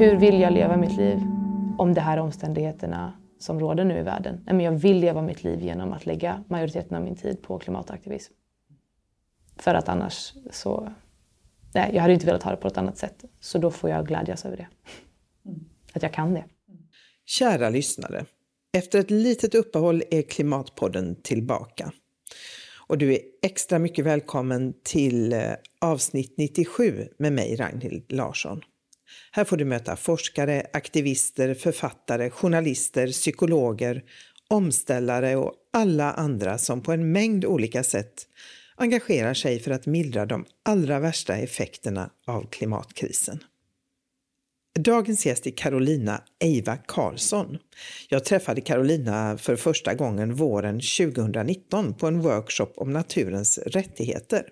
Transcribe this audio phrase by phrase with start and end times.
[0.00, 1.18] Hur vill jag leva mitt liv
[1.78, 4.40] om de här omständigheterna som råder nu i världen?
[4.46, 8.32] Men jag vill leva mitt liv genom att lägga majoriteten av min tid på klimataktivism.
[9.56, 10.92] För att annars så...
[11.74, 13.24] Nej, jag hade inte velat ha det på ett annat sätt.
[13.40, 14.68] Så då får jag glädjas över det.
[15.92, 16.44] Att jag kan det.
[17.26, 18.24] Kära lyssnare.
[18.72, 21.92] Efter ett litet uppehåll är Klimatpodden tillbaka.
[22.86, 25.40] Och du är extra mycket välkommen till eh,
[25.80, 28.62] avsnitt 97 med mig, Ragnhild Larsson.
[29.30, 34.02] Här får du möta forskare, aktivister, författare, journalister, psykologer,
[34.48, 38.26] omställare och alla andra som på en mängd olika sätt
[38.76, 43.44] engagerar sig för att mildra de allra värsta effekterna av klimatkrisen.
[44.78, 47.58] Dagens gäst är Carolina Eiva Karlsson.
[48.08, 54.42] Jag träffade Carolina för första gången våren 2019 på en workshop om naturens rättigheter.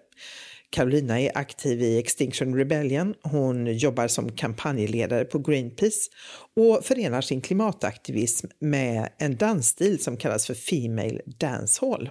[0.71, 3.15] Carolina är aktiv i Extinction Rebellion.
[3.23, 6.11] Hon jobbar som kampanjledare på Greenpeace
[6.57, 12.11] och förenar sin klimataktivism med en dansstil som kallas för Female Dancehall.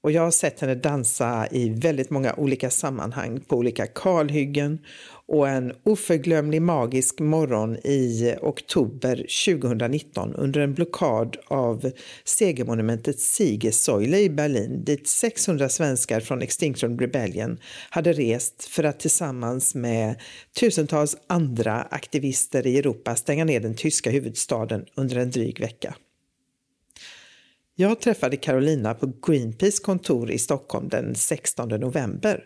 [0.00, 4.78] Och jag har sett henne dansa i väldigt många olika sammanhang, på olika kalhyggen
[5.28, 11.90] och en oförglömlig magisk morgon i oktober 2019 under en blockad av
[12.24, 17.58] segermonumentet Siegessäule i Berlin dit 600 svenskar från Extinction Rebellion
[17.90, 20.20] hade rest för att tillsammans med
[20.60, 25.94] tusentals andra aktivister i Europa stänga ner den tyska huvudstaden under en dryg vecka.
[27.80, 32.44] Jag träffade Carolina på Greenpeace kontor i Stockholm den 16 november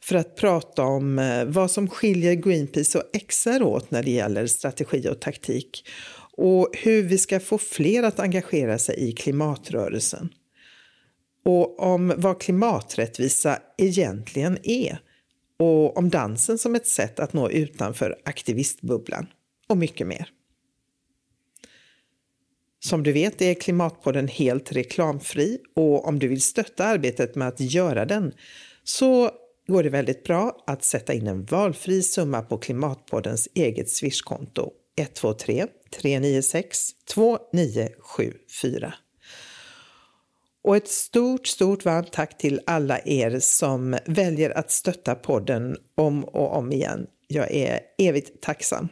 [0.00, 4.46] för att prata om eh, vad som skiljer Greenpeace och XR åt när det gäller
[4.46, 5.88] strategi och taktik
[6.36, 10.28] och hur vi ska få fler att engagera sig i klimatrörelsen.
[11.44, 14.98] Och om vad klimaträttvisa egentligen är
[15.58, 19.26] och om dansen som ett sätt att nå utanför aktivistbubblan
[19.68, 20.35] och mycket mer.
[22.86, 27.60] Som du vet är Klimatpodden helt reklamfri och om du vill stötta arbetet med att
[27.60, 28.32] göra den
[28.84, 29.30] så
[29.66, 35.66] går det väldigt bra att sätta in en valfri summa på Klimatpoddens eget swishkonto 123
[36.00, 38.94] 396 2974.
[40.62, 46.24] Och ett stort, stort varmt tack till alla er som väljer att stötta podden om
[46.24, 47.06] och om igen.
[47.28, 48.88] Jag är evigt tacksam.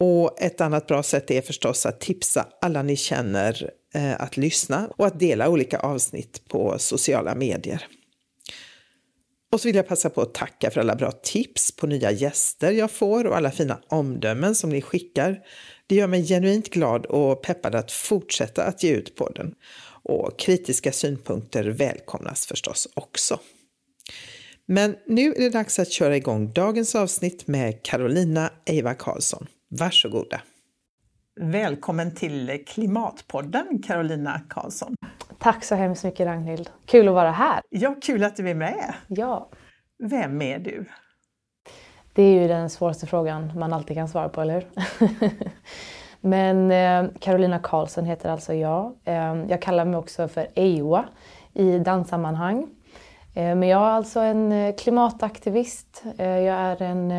[0.00, 4.90] Och ett annat bra sätt är förstås att tipsa alla ni känner eh, att lyssna
[4.96, 7.86] och att dela olika avsnitt på sociala medier.
[9.52, 12.72] Och så vill jag passa på att tacka för alla bra tips på nya gäster
[12.72, 15.40] jag får och alla fina omdömen som ni skickar.
[15.86, 19.54] Det gör mig genuint glad och peppad att fortsätta att ge ut podden.
[20.02, 23.40] Och kritiska synpunkter välkomnas förstås också.
[24.66, 29.46] Men nu är det dags att köra igång dagens avsnitt med Carolina Eiva Karlsson.
[29.70, 30.40] Varsågoda.
[31.40, 34.94] Välkommen till Klimatpodden Carolina Karlsson.
[35.38, 36.70] Tack så hemskt mycket Ragnhild.
[36.86, 37.60] Kul att vara här.
[37.70, 38.94] Ja, kul att du är med.
[39.08, 39.48] Ja.
[39.98, 40.84] Vem är du?
[42.12, 44.68] Det är ju den svåraste frågan man alltid kan svara på, eller hur?
[46.20, 48.96] Men eh, Carolina Karlsson heter alltså jag.
[49.04, 51.04] Eh, jag kallar mig också för Ewa
[51.54, 52.68] i danssammanhang.
[53.34, 56.02] Eh, men jag är alltså en eh, klimataktivist.
[56.16, 57.10] Jag är en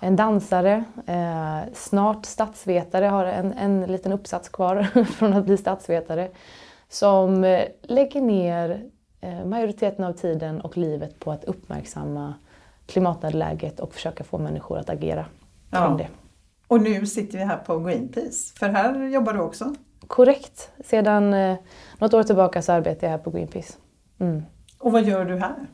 [0.00, 6.28] en dansare, eh, snart statsvetare, har en, en liten uppsats kvar från att bli statsvetare,
[6.88, 8.90] som eh, lägger ner
[9.20, 12.34] eh, majoriteten av tiden och livet på att uppmärksamma
[12.86, 15.26] klimatnödläget och försöka få människor att agera
[15.70, 15.86] ja.
[15.86, 16.08] kring det.
[16.66, 19.74] Och nu sitter vi här på Greenpeace, för här jobbar du också?
[20.06, 20.70] Korrekt.
[20.84, 21.56] Sedan eh,
[21.98, 23.72] något år tillbaka så arbetar jag här på Greenpeace.
[24.18, 24.42] Mm.
[24.78, 25.66] Och vad gör du här?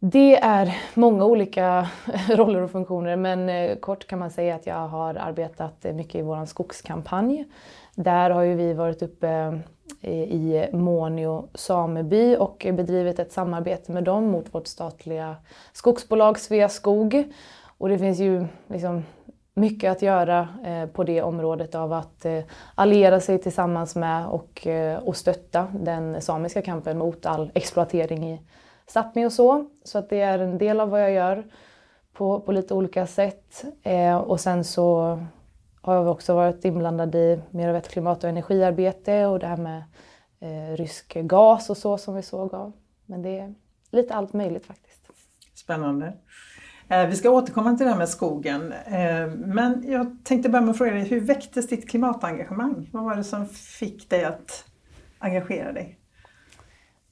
[0.00, 1.88] Det är många olika
[2.28, 6.14] roller och funktioner men eh, kort kan man säga att jag har arbetat eh, mycket
[6.14, 7.44] i vår skogskampanj.
[7.94, 9.28] Där har ju vi varit uppe
[10.00, 15.36] eh, i Månio sameby och bedrivit ett samarbete med dem mot vårt statliga
[15.72, 17.24] skogsbolag Sveaskog.
[17.78, 19.02] Och det finns ju liksom
[19.54, 20.48] mycket att göra
[20.92, 22.26] på det området av att
[22.74, 24.66] alliera sig tillsammans med och,
[25.02, 28.40] och stötta den samiska kampen mot all exploatering i
[28.94, 29.70] Sápmi och så.
[29.84, 31.44] Så att det är en del av vad jag gör
[32.12, 33.64] på, på lite olika sätt.
[33.82, 35.18] Eh, och sen så
[35.80, 39.56] har jag också varit inblandad i mer av ett klimat och energiarbete och det här
[39.56, 39.82] med
[40.40, 42.72] eh, rysk gas och så som vi såg av.
[43.06, 43.54] Men det är
[43.90, 45.08] lite allt möjligt faktiskt.
[45.54, 46.12] Spännande.
[46.88, 48.72] Eh, vi ska återkomma till det här med skogen.
[48.72, 52.90] Eh, men jag tänkte börja med att fråga dig, hur väcktes ditt klimatengagemang?
[52.92, 54.64] Vad var det som fick dig att
[55.18, 55.98] engagera dig?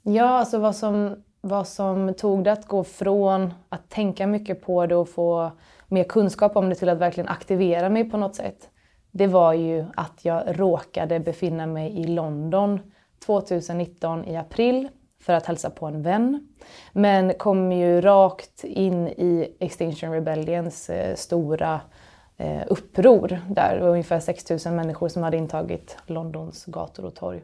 [0.03, 4.87] Ja, alltså vad som vad som tog det att gå från att tänka mycket på
[4.87, 5.51] det och få
[5.89, 8.71] mer kunskap om det till att verkligen aktivera mig på något sätt,
[9.11, 12.81] det var ju att jag råkade befinna mig i London
[13.27, 14.89] 2019 i april
[15.21, 16.49] för att hälsa på en vän.
[16.93, 21.81] Men kom ju rakt in i Extinction Rebellions eh, stora
[22.37, 23.75] eh, uppror där.
[23.75, 27.43] Det var ungefär 6 000 människor som hade intagit Londons gator och torg.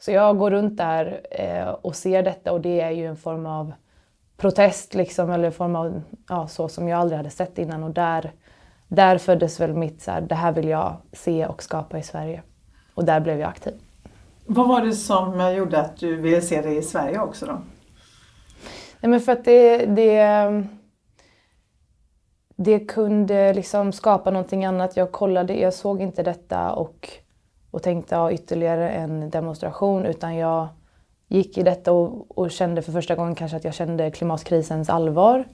[0.00, 3.46] Så jag går runt där eh, och ser detta och det är ju en form
[3.46, 3.72] av
[4.36, 7.90] protest liksom, eller en form av ja, så som jag aldrig hade sett innan och
[7.90, 8.32] där,
[8.88, 12.42] där föddes väl mitt så här, det här vill jag se och skapa i Sverige.
[12.94, 13.72] Och där blev jag aktiv.
[14.46, 17.52] Vad var det som gjorde att du ville se det i Sverige också då?
[19.00, 20.64] Nej men för att det, det,
[22.56, 24.96] det kunde liksom skapa någonting annat.
[24.96, 27.19] Jag kollade, jag såg inte detta och,
[27.70, 30.68] och tänkte ha ytterligare en demonstration utan jag
[31.28, 35.44] gick i detta och, och, kände för första gången kanske att jag kände klimatkrisens allvar.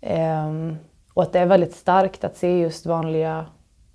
[0.00, 0.76] Ehm,
[1.14, 3.46] och att det är väldigt starkt att se just vanliga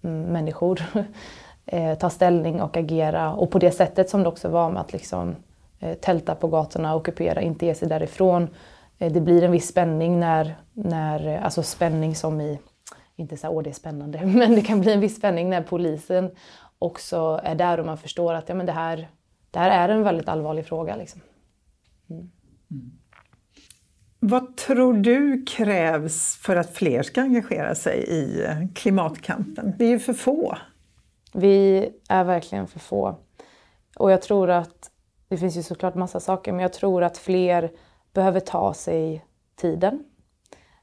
[0.03, 0.81] mm, människor
[1.65, 3.33] eh, ta ställning och agera.
[3.33, 5.35] Och på det sättet som det också var med att liksom,
[5.79, 8.47] eh, tälta på gatorna, ockupera, inte ge sig därifrån.
[8.99, 12.59] Eh, det blir en viss spänning när, när eh, alltså spänning som i,
[13.15, 15.61] inte så här, åh det är spännande, men det kan bli en viss spänning när
[15.61, 16.31] polisen
[16.79, 19.09] också är där och man förstår att ja, men det, här,
[19.51, 20.95] det här är en väldigt allvarlig fråga.
[20.95, 21.21] Liksom.
[22.09, 22.31] Mm.
[22.71, 22.91] Mm.
[24.19, 29.73] Vad tror du krävs för att fler ska engagera sig i klimatkampen?
[29.77, 30.57] Det är ju för få.
[31.33, 33.19] Vi är verkligen för få.
[33.95, 34.91] Och jag tror att,
[35.27, 37.71] det finns ju såklart massa saker, men jag tror att fler
[38.13, 39.25] behöver ta sig
[39.55, 40.03] tiden.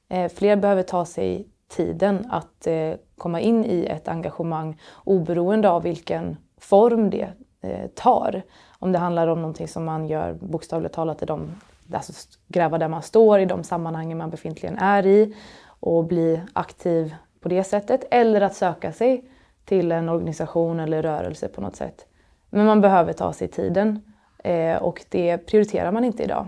[0.09, 5.83] Eh, fler behöver ta sig tiden att eh, komma in i ett engagemang oberoende av
[5.83, 7.29] vilken form det
[7.61, 8.43] eh, tar.
[8.79, 11.51] Om det handlar om någonting som man gör bokstavligt talat i de,
[11.93, 12.13] alltså
[12.49, 15.37] gräva där man står, i de sammanhangen man befintligen är i
[15.81, 18.05] och bli aktiv på det sättet.
[18.11, 19.25] Eller att söka sig
[19.65, 22.07] till en organisation eller rörelse på något sätt.
[22.51, 24.13] Men man behöver ta sig tiden
[24.45, 26.47] eh, och det prioriterar man inte idag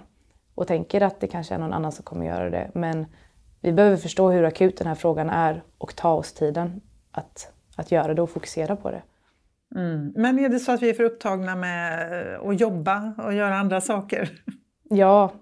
[0.55, 2.71] och tänker att det kanske är någon annan som kommer göra det.
[2.75, 3.07] Men
[3.65, 6.81] vi behöver förstå hur akut den här frågan är och ta oss tiden
[7.11, 9.03] att, att göra det och fokusera på det.
[9.75, 10.13] Mm.
[10.17, 13.81] Men är det så att vi är för upptagna med att jobba och göra andra
[13.81, 14.31] saker?
[14.91, 15.33] Ja,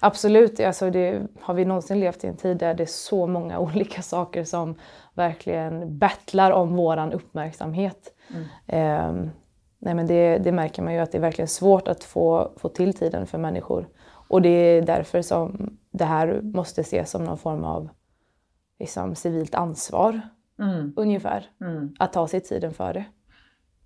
[0.00, 0.60] absolut.
[0.60, 4.02] Alltså det, har vi någonsin levt i en tid där det är så många olika
[4.02, 4.74] saker som
[5.14, 8.14] verkligen battlar om våran uppmärksamhet.
[8.28, 8.46] Mm.
[8.66, 9.32] Eh,
[9.78, 12.68] nej men det, det, märker man ju att det är verkligen svårt att få, få
[12.68, 13.88] till tiden för människor.
[14.28, 17.88] Och det är därför som det här måste ses som någon form av
[18.78, 20.20] liksom, civilt ansvar.
[20.58, 20.92] Mm.
[20.96, 21.50] Ungefär.
[21.60, 21.94] Mm.
[21.98, 23.04] Att ta sig tiden för det.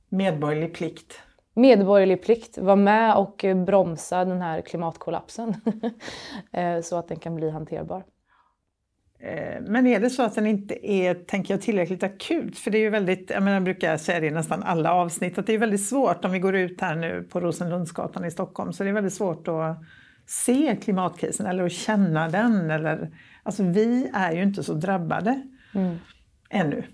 [0.09, 1.21] Medborgerlig plikt.
[1.55, 2.59] Medborgerlig plikt.
[2.59, 5.55] Vara med och bromsa den här klimatkollapsen.
[6.53, 8.05] Eh, så att den kan bli hanterbar.
[9.19, 12.59] Eh, men är det så att den inte är tänker jag, tillräckligt akut?
[12.59, 15.39] För det är ju väldigt, jag, menar, jag brukar säga det i nästan alla avsnitt,
[15.39, 18.73] att det är väldigt svårt om vi går ut här nu på Rosenlundsgatan i Stockholm,
[18.73, 19.77] så det är väldigt svårt att
[20.31, 22.71] se klimatkrisen eller att känna den.
[22.71, 23.11] Eller,
[23.43, 25.43] alltså vi är ju inte så drabbade
[25.75, 25.99] mm.
[26.51, 26.85] ännu.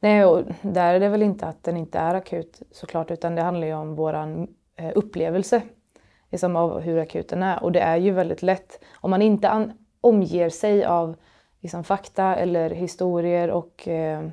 [0.00, 3.42] Nej, och där är det väl inte att den inte är akut såklart, utan det
[3.42, 4.14] handlar ju om vår
[4.76, 5.62] eh, upplevelse
[6.30, 7.62] liksom, av hur akut den är.
[7.62, 11.16] Och det är ju väldigt lätt, om man inte omger sig av
[11.60, 14.28] liksom, fakta eller historier och eh,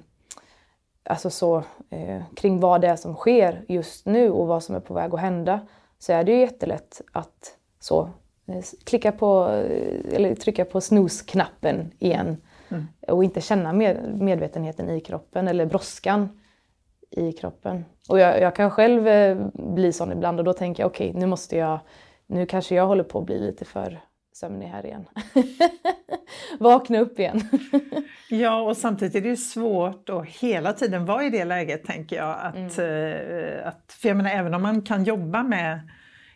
[1.04, 4.80] alltså så, eh, kring vad det är som sker just nu och vad som är
[4.80, 5.68] på väg att hända
[6.00, 8.10] så är det ju jättelätt att så,
[8.48, 12.38] eh, klicka på, eh, eller trycka på snooze-knappen igen
[12.70, 12.88] mm.
[13.08, 16.40] och inte känna med, medvetenheten i kroppen eller brådskan
[17.12, 17.86] i kroppen.
[18.10, 21.20] Och jag, jag kan själv eh, bli sån ibland och då tänker jag okej, okay,
[21.20, 21.80] nu måste jag,
[22.28, 24.02] nu kanske jag håller på att bli lite för
[24.34, 25.06] sömnig här igen.
[26.60, 27.42] Vakna upp igen.
[28.30, 32.16] ja, och samtidigt är det ju svårt att hela tiden vara i det läget, tänker
[32.16, 32.40] jag.
[32.40, 33.68] Att, mm.
[33.68, 35.80] att, för jag menar, även om man kan jobba med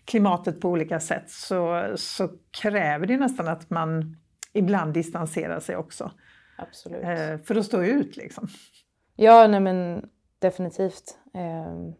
[0.07, 2.29] klimatet på olika sätt så, så
[2.61, 4.17] kräver det nästan att man
[4.53, 6.11] ibland distanserar sig också.
[6.57, 7.03] Absolut.
[7.03, 8.47] Uh, för att stå ut liksom.
[9.15, 10.09] Ja, nej men
[10.39, 11.17] definitivt.
[11.35, 11.93] Uh,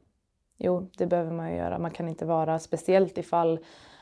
[0.58, 1.80] jo, det behöver man ju göra.
[1.80, 3.60] Man kan inte vara, speciellt ifall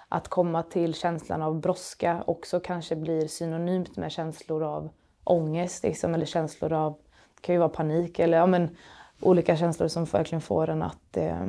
[0.09, 4.89] att komma till känslan av brådska också kanske blir synonymt med känslor av
[5.24, 6.97] ångest liksom, eller känslor av,
[7.35, 8.77] det kan ju vara panik eller ja, men,
[9.21, 11.47] olika känslor som verkligen får en att eh,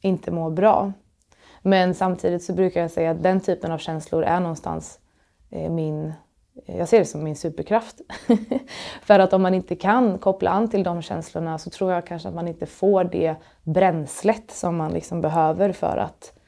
[0.00, 0.92] inte må bra.
[1.62, 4.98] Men samtidigt så brukar jag säga att den typen av känslor är någonstans
[5.50, 6.12] eh, min,
[6.66, 8.00] jag ser det som min superkraft.
[9.02, 12.28] För att om man inte kan koppla an till de känslorna så tror jag kanske
[12.28, 16.40] att man inte får det bränslet som man liksom behöver för att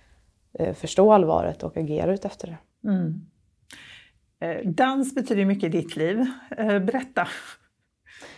[0.59, 2.89] Eh, förstå allvaret och agera utefter det.
[2.89, 3.21] Mm.
[4.41, 6.27] Eh, dans betyder mycket i ditt liv.
[6.51, 7.29] Eh, berätta!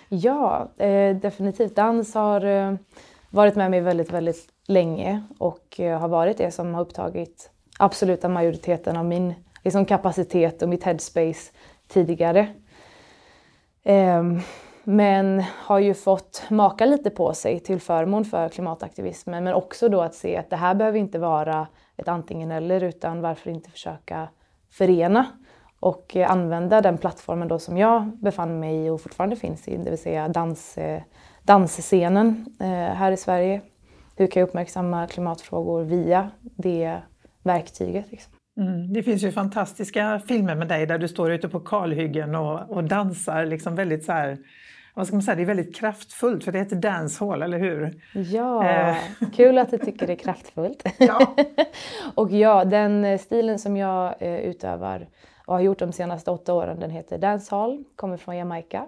[0.08, 1.76] Ja, eh, definitivt.
[1.76, 2.74] Dans har eh,
[3.30, 8.28] varit med mig väldigt, väldigt länge och eh, har varit det som har upptagit absoluta
[8.28, 11.52] majoriteten av min liksom, kapacitet och mitt headspace
[11.88, 12.48] tidigare.
[13.82, 14.40] Ehm,
[14.84, 20.00] men har ju fått maka lite på sig till förmån för klimataktivismen men också då
[20.00, 21.66] att se att det här behöver inte vara
[21.96, 24.28] ett antingen eller utan varför inte försöka
[24.70, 25.26] förena
[25.80, 29.76] och eh, använda den plattformen då som jag befann mig i och fortfarande finns i,
[29.76, 31.02] det vill säga dans, eh,
[31.42, 32.56] dansscenen
[32.96, 33.60] här i Sverige.
[34.16, 36.98] Hur kan jag uppmärksamma klimatfrågor via det
[37.42, 38.10] verktyget?
[38.10, 38.32] Liksom.
[38.60, 38.92] Mm.
[38.92, 42.84] Det finns ju fantastiska filmer med dig där du står ute på kalhyggen och, och
[42.84, 44.38] dansar liksom väldigt så här,
[44.94, 48.02] vad ska man säga, det är väldigt kraftfullt för det heter dancehall, eller hur?
[48.12, 48.96] Ja, eh.
[49.34, 50.84] kul att du tycker det är kraftfullt.
[50.98, 51.36] Ja.
[52.14, 55.08] och ja, den stilen som jag eh, utövar
[55.46, 58.86] och har gjort de senaste åtta åren, den heter dancehall, kommer från Jamaica.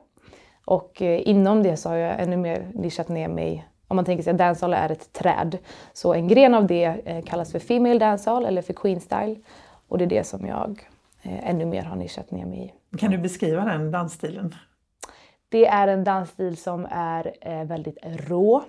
[0.65, 4.25] Och eh, inom det så har jag ännu mer nischat ner mig om man tänker
[4.25, 5.59] sig att dancehall är ett träd.
[5.93, 9.37] Så en gren av det eh, kallas för female dancehall eller för queen style.
[9.89, 10.89] Och det är det som jag
[11.23, 12.97] eh, ännu mer har nischat ner mig i.
[12.99, 14.55] Kan du beskriva den dansstilen?
[15.49, 18.65] Det är en dansstil som är eh, väldigt rå.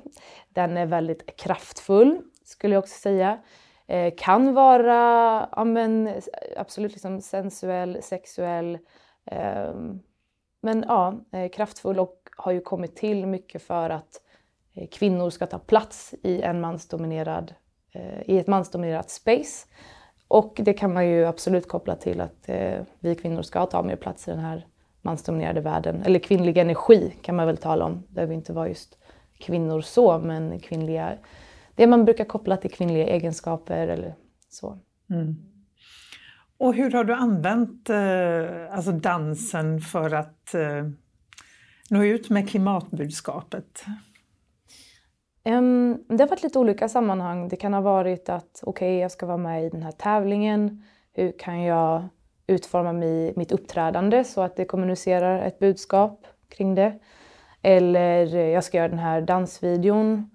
[0.49, 3.39] Den är väldigt kraftfull skulle jag också säga.
[4.17, 6.13] Kan vara ja, men,
[6.57, 8.77] absolut liksom sensuell, sexuell.
[9.25, 9.99] Ehm,
[10.61, 11.19] men ja,
[11.53, 14.21] kraftfull och har ju kommit till mycket för att
[14.77, 17.53] Eh, kvinnor ska ta plats i, en mansdominerad,
[17.93, 19.67] eh, i ett mansdominerat space.
[20.27, 23.95] Och det kan man ju absolut koppla till att eh, vi kvinnor ska ta mer
[23.95, 24.67] plats i den här
[25.01, 26.03] mansdominerade världen.
[26.03, 28.03] Eller kvinnlig energi kan man väl tala om.
[28.07, 28.97] Det behöver inte vara just
[29.39, 31.17] kvinnor så, men kvinnliga,
[31.75, 34.15] det man brukar koppla till kvinnliga egenskaper eller
[34.49, 34.77] så.
[35.09, 35.35] Mm.
[36.57, 40.89] Och hur har du använt eh, alltså dansen för att eh,
[41.89, 43.85] nå ut med klimatbudskapet?
[45.47, 47.47] Um, det har varit lite olika sammanhang.
[47.47, 50.83] Det kan ha varit att okej, okay, jag ska vara med i den här tävlingen.
[51.13, 52.07] Hur kan jag
[52.47, 56.99] utforma mig, mitt uppträdande så att det kommunicerar ett budskap kring det?
[57.61, 60.29] Eller eh, jag ska göra den här dansvideon.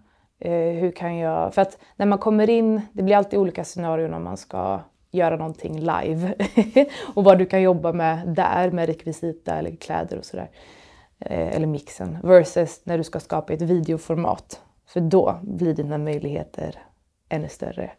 [0.45, 1.55] Uh, hur kan jag...
[1.55, 5.37] För att när man kommer in, det blir alltid olika scenarion om man ska göra
[5.37, 6.35] någonting live.
[7.15, 10.51] och vad du kan jobba med där med rekvisita eller kläder och sådär.
[11.31, 12.19] Uh, eller mixen.
[12.23, 14.61] Versus när du ska skapa ett videoformat
[14.93, 16.79] för då blir dina möjligheter
[17.29, 17.91] ännu större.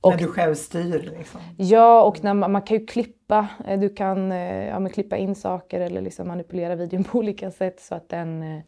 [0.00, 1.12] Och, när du själv styr?
[1.18, 1.40] Liksom.
[1.56, 3.48] Ja, och när man, man, kan ju klippa.
[3.66, 7.80] Eh, du kan eh, ja, klippa in saker eller liksom manipulera videon på olika sätt
[7.80, 8.62] så att den eh,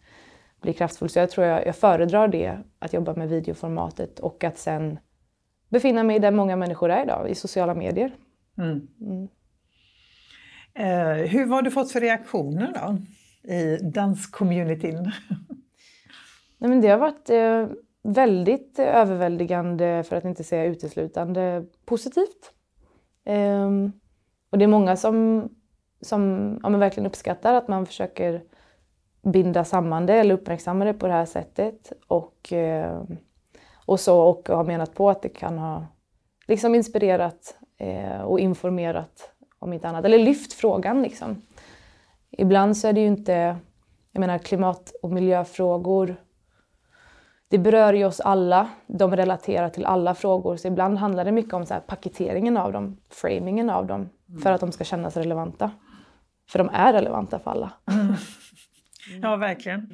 [0.60, 1.08] blir kraftfull.
[1.08, 4.98] Så jag tror jag, jag föredrar det, att jobba med videoformatet och att sen
[5.68, 8.14] befinna mig där många människor är idag, i sociala medier.
[8.58, 8.88] Mm.
[9.00, 9.28] Mm.
[10.74, 12.98] Eh, hur har du fått för reaktioner då
[13.52, 15.12] i danscommunityn?
[16.62, 17.66] Nej, men det har varit eh,
[18.02, 22.52] väldigt eh, överväldigande, för att inte säga uteslutande positivt.
[23.24, 23.70] Eh,
[24.50, 25.48] och det är många som,
[26.00, 28.42] som ja, verkligen uppskattar att man försöker
[29.22, 31.92] binda samman det eller uppmärksamma det på det här sättet.
[32.08, 33.02] Och, eh,
[33.86, 35.86] och, så, och har menat på att det kan ha
[36.48, 41.02] liksom inspirerat eh, och informerat om inte annat, eller lyft frågan.
[41.02, 41.42] Liksom.
[42.30, 43.56] Ibland så är det ju inte,
[44.12, 46.16] jag menar klimat och miljöfrågor
[47.52, 48.68] det berör ju oss alla.
[48.86, 50.56] De relaterar till alla frågor.
[50.56, 54.40] Så ibland handlar det mycket om så paketeringen av dem, framingen av dem, mm.
[54.40, 55.70] för att de ska kännas relevanta.
[56.50, 57.72] För de är relevanta för alla.
[57.92, 58.14] Mm.
[59.22, 59.90] Ja, verkligen.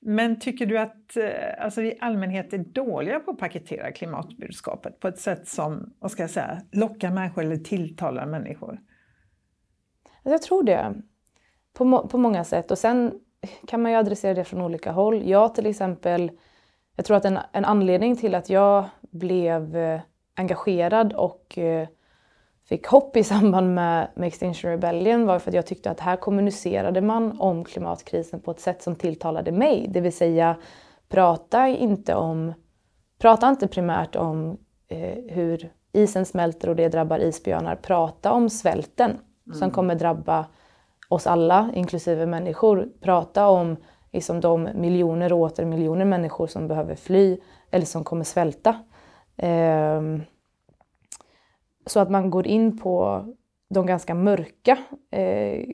[0.00, 5.00] Men tycker du att eh, alltså, vi i allmänhet är dåliga på att paketera klimatbudskapet
[5.00, 8.80] på ett sätt som vad ska jag säga, lockar människor eller tilltalar människor?
[10.22, 10.94] Jag tror det.
[11.72, 12.70] På, må på många sätt.
[12.70, 13.20] Och sen
[13.66, 15.28] kan man ju adressera det från olika håll.
[15.28, 16.30] Jag till exempel
[16.98, 20.00] jag tror att en, en anledning till att jag blev eh,
[20.36, 21.88] engagerad och eh,
[22.68, 26.16] fick hopp i samband med, med Extinction Rebellion var för att jag tyckte att här
[26.16, 29.86] kommunicerade man om klimatkrisen på ett sätt som tilltalade mig.
[29.88, 30.56] Det vill säga,
[31.08, 32.52] prata inte om,
[33.18, 37.76] prata inte primärt om eh, hur isen smälter och det drabbar isbjörnar.
[37.76, 39.58] Prata om svälten mm.
[39.58, 40.46] som kommer drabba
[41.08, 42.88] oss alla, inklusive människor.
[43.00, 43.76] Prata om
[44.18, 47.38] liksom de miljoner och åter miljoner människor som behöver fly
[47.70, 48.84] eller som kommer svälta.
[49.36, 50.22] Ehm,
[51.86, 53.24] så att man går in på
[53.68, 54.78] de ganska mörka,
[55.10, 55.64] eh,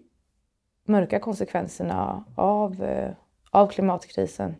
[0.86, 3.10] mörka konsekvenserna av, eh,
[3.50, 4.54] av klimatkrisen.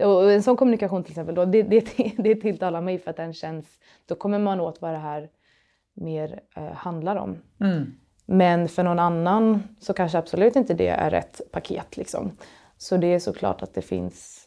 [0.00, 1.80] Och en sån kommunikation till exempel, då, det, det,
[2.16, 5.30] det tilltalar mig för att den känns, då kommer man åt vad det här
[5.94, 7.38] mer eh, handlar om.
[7.60, 7.92] Mm.
[8.32, 11.96] Men för någon annan så kanske absolut inte det är rätt paket.
[11.96, 12.36] Liksom.
[12.78, 14.46] Så det är såklart att det finns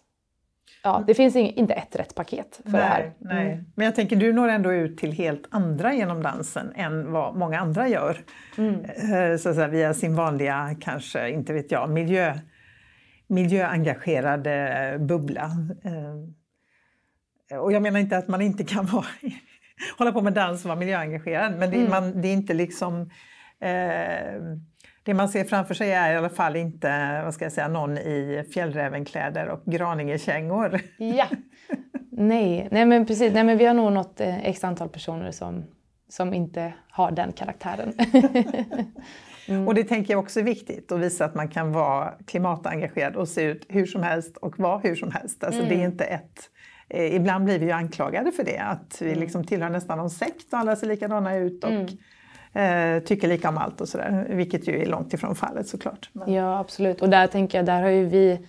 [0.84, 3.13] Ja, det finns inte ett rätt paket för nej, det här.
[3.20, 3.52] Nej.
[3.52, 3.66] Mm.
[3.75, 7.60] Men jag tänker, du når ändå ut till helt andra genom dansen än vad många
[7.60, 8.18] andra gör.
[8.58, 8.86] Mm.
[8.86, 12.40] Eh, så säga, via sin vanliga, kanske, inte vet jag, miljö,
[13.28, 15.52] miljöengagerade bubbla.
[17.52, 19.06] Eh, och jag menar inte att man inte kan vara,
[19.98, 21.90] hålla på med dans och vara miljöengagerad, men det, mm.
[21.90, 23.10] man, det är inte liksom
[25.03, 27.98] det man ser framför sig är i alla fall inte vad ska jag säga, någon
[27.98, 30.82] i fjällrävenkläder och graningekängor.
[30.98, 31.27] Ja,
[32.12, 33.34] nej, nej men precis.
[33.34, 35.63] Nej, men vi har nog nått eh, x antal personer som,
[36.10, 37.93] som inte har den karaktären.
[39.48, 39.67] mm.
[39.67, 43.27] Och det tänker jag också är viktigt, att visa att man kan vara klimatengagerad och
[43.27, 45.43] se ut hur som helst och vara hur som helst.
[45.43, 45.70] Alltså mm.
[45.70, 45.91] det är mm.
[45.91, 46.50] inte ett
[46.89, 49.20] eh, Ibland blir vi ju anklagade för det, att vi mm.
[49.20, 51.63] liksom tillhör nästan någon sekt och alla ser likadana ut.
[51.63, 51.88] Och, mm
[52.54, 54.26] eh, tycker lika om allt och sådär.
[54.30, 56.10] Vilket ju är långt ifrån fallet såklart.
[56.14, 56.34] Men...
[56.34, 58.40] Ja absolut och där tänker jag, där har ju vi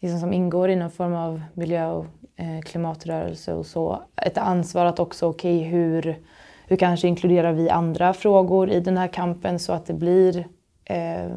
[0.00, 4.84] liksom som ingår i någon form av miljö och eh, klimatrörelse och så ett ansvar
[4.84, 6.18] att också, okej okay, hur,
[6.66, 10.46] hur kanske inkluderar vi andra frågor i den här kampen så att det blir
[10.84, 11.28] eh,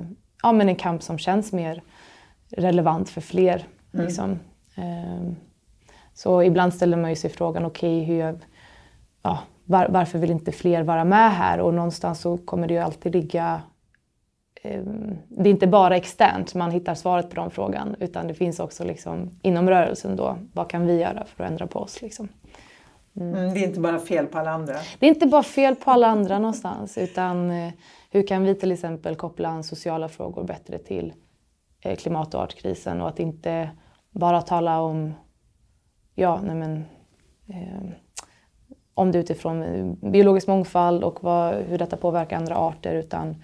[0.44, 1.82] ja, men en kamp som känns mer
[2.50, 3.68] relevant för fler.
[3.94, 4.06] Mm.
[4.06, 4.40] Liksom.
[4.76, 5.32] Eh,
[6.14, 8.40] så ibland ställer man ju sig frågan, okej okay, hur,
[9.22, 11.60] ja, var, varför vill inte fler vara med här?
[11.60, 13.62] Och någonstans så kommer det ju alltid ligga
[14.62, 14.84] eh,
[15.28, 18.84] det är inte bara externt man hittar svaret på den frågan utan det finns också
[18.84, 20.38] liksom inom rörelsen då.
[20.54, 22.02] Vad kan vi göra för att ändra på oss?
[22.02, 22.30] Liksom.
[23.16, 23.36] Mm.
[23.36, 24.74] Mm, det är inte bara fel på alla andra?
[25.00, 27.74] Det är inte bara fel på alla andra någonstans utan eh,
[28.12, 31.14] hur kan vi till exempel koppla an sociala frågor bättre till
[31.82, 33.70] eh, klimat och artkrisen och att inte
[34.12, 35.14] bara tala om
[36.16, 36.86] ja, nej men,
[37.48, 37.92] eh,
[39.00, 43.36] om det utifrån biologisk mångfald och vad, hur detta påverkar andra arter utan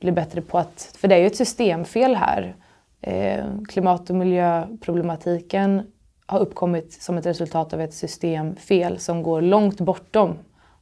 [0.00, 2.56] bli bättre på att, för det är ju ett systemfel här.
[3.00, 5.82] Eh, klimat och miljöproblematiken
[6.26, 10.34] har uppkommit som ett resultat av ett systemfel som går långt bortom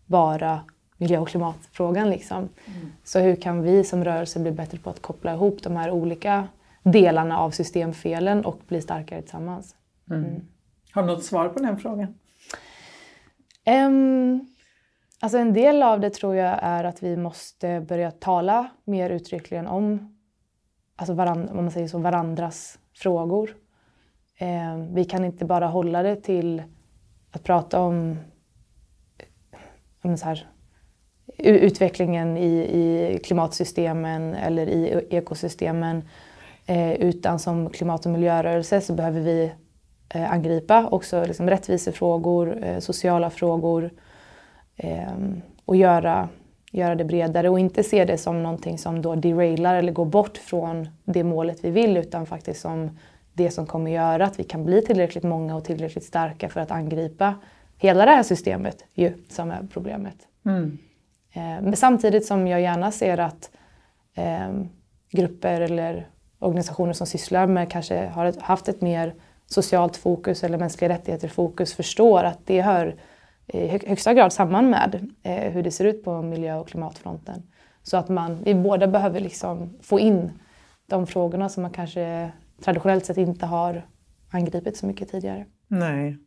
[0.06, 0.60] bara
[0.96, 2.10] miljö och klimatfrågan.
[2.10, 2.36] Liksom.
[2.36, 2.92] Mm.
[3.04, 6.48] Så hur kan vi som rörelse bli bättre på att koppla ihop de här olika
[6.82, 9.74] delarna av systemfelen och bli starkare tillsammans?
[10.10, 10.24] Mm.
[10.24, 10.40] Mm.
[10.92, 12.14] Har du något svar på den frågan?
[13.68, 14.46] Um,
[15.20, 19.66] alltså en del av det tror jag är att vi måste börja tala mer uttryckligen
[19.66, 20.16] om
[20.96, 23.56] alltså varandra, om man säger så, varandras frågor.
[24.40, 26.62] Um, vi kan inte bara hålla det till
[27.30, 28.16] att prata om,
[30.02, 30.46] om så här,
[31.38, 36.02] utvecklingen i, i klimatsystemen eller i e-, ekosystemen.
[36.66, 39.52] Eh, utan som klimat och miljörörelse så behöver vi
[40.08, 40.88] eh, angripa.
[40.90, 43.90] Också liksom rättvisefrågor, eh, sociala frågor
[44.76, 45.12] eh,
[45.64, 46.28] och göra,
[46.72, 50.36] göra det bredare och inte se det som någonting som då derailar eller går bort
[50.36, 52.98] från det målet vi vill utan faktiskt som
[53.32, 56.70] det som kommer göra att vi kan bli tillräckligt många och tillräckligt starka för att
[56.70, 57.34] angripa
[57.76, 60.16] hela det här systemet ju, som är problemet.
[60.46, 60.78] Mm.
[61.32, 63.50] Eh, men samtidigt som jag gärna ser att
[64.14, 64.48] eh,
[65.10, 69.14] grupper eller organisationer som sysslar med kanske har ett, haft ett mer
[69.48, 72.96] socialt fokus eller mänskliga rättigheter fokus förstår att det hör
[73.46, 77.42] eh, i högsta grad samman med eh, hur det ser ut på miljö och klimatfronten.
[77.82, 80.32] Så att man, vi båda behöver liksom få in
[80.86, 82.30] de frågorna som man kanske
[82.64, 83.86] traditionellt sett inte har
[84.30, 85.46] angripit så mycket tidigare.
[85.68, 86.18] Nej.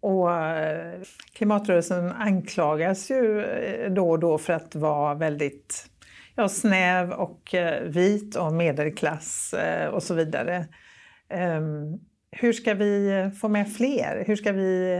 [0.00, 1.00] Och eh,
[1.32, 5.86] klimatrörelsen anklagas ju eh, då och då för att vara väldigt
[6.34, 9.54] ja, snäv och vit och medelklass
[9.92, 10.66] och så vidare.
[11.28, 11.98] Ehm,
[12.32, 14.24] hur ska vi få med fler?
[14.26, 14.98] Hur ska vi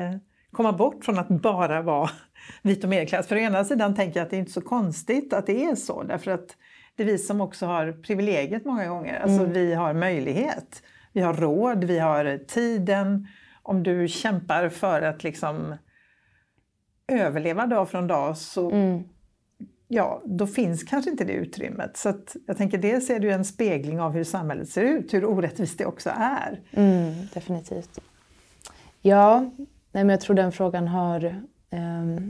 [0.53, 2.11] komma bort från att bara vara
[2.62, 3.27] vit och medelklass?
[3.27, 5.75] För å ena sidan tänker jag att det är inte så konstigt att det är
[5.75, 6.57] så därför att
[6.97, 9.21] det är vi som också har privilegiet många gånger.
[9.21, 9.53] Alltså mm.
[9.53, 13.29] vi har möjlighet, vi har råd, vi har tiden.
[13.62, 15.77] Om du kämpar för att liksom
[17.09, 19.05] överleva dag från dag så mm
[19.92, 21.96] ja, då finns kanske inte det utrymmet.
[21.96, 22.14] Så
[22.46, 25.78] jag tänker dels är det ju en spegling av hur samhället ser ut, hur orättvist
[25.78, 26.61] det också är.
[26.70, 27.98] Mm, definitivt.
[29.00, 29.40] Ja,
[29.92, 31.24] nej, men jag tror den frågan har
[31.70, 32.24] eh,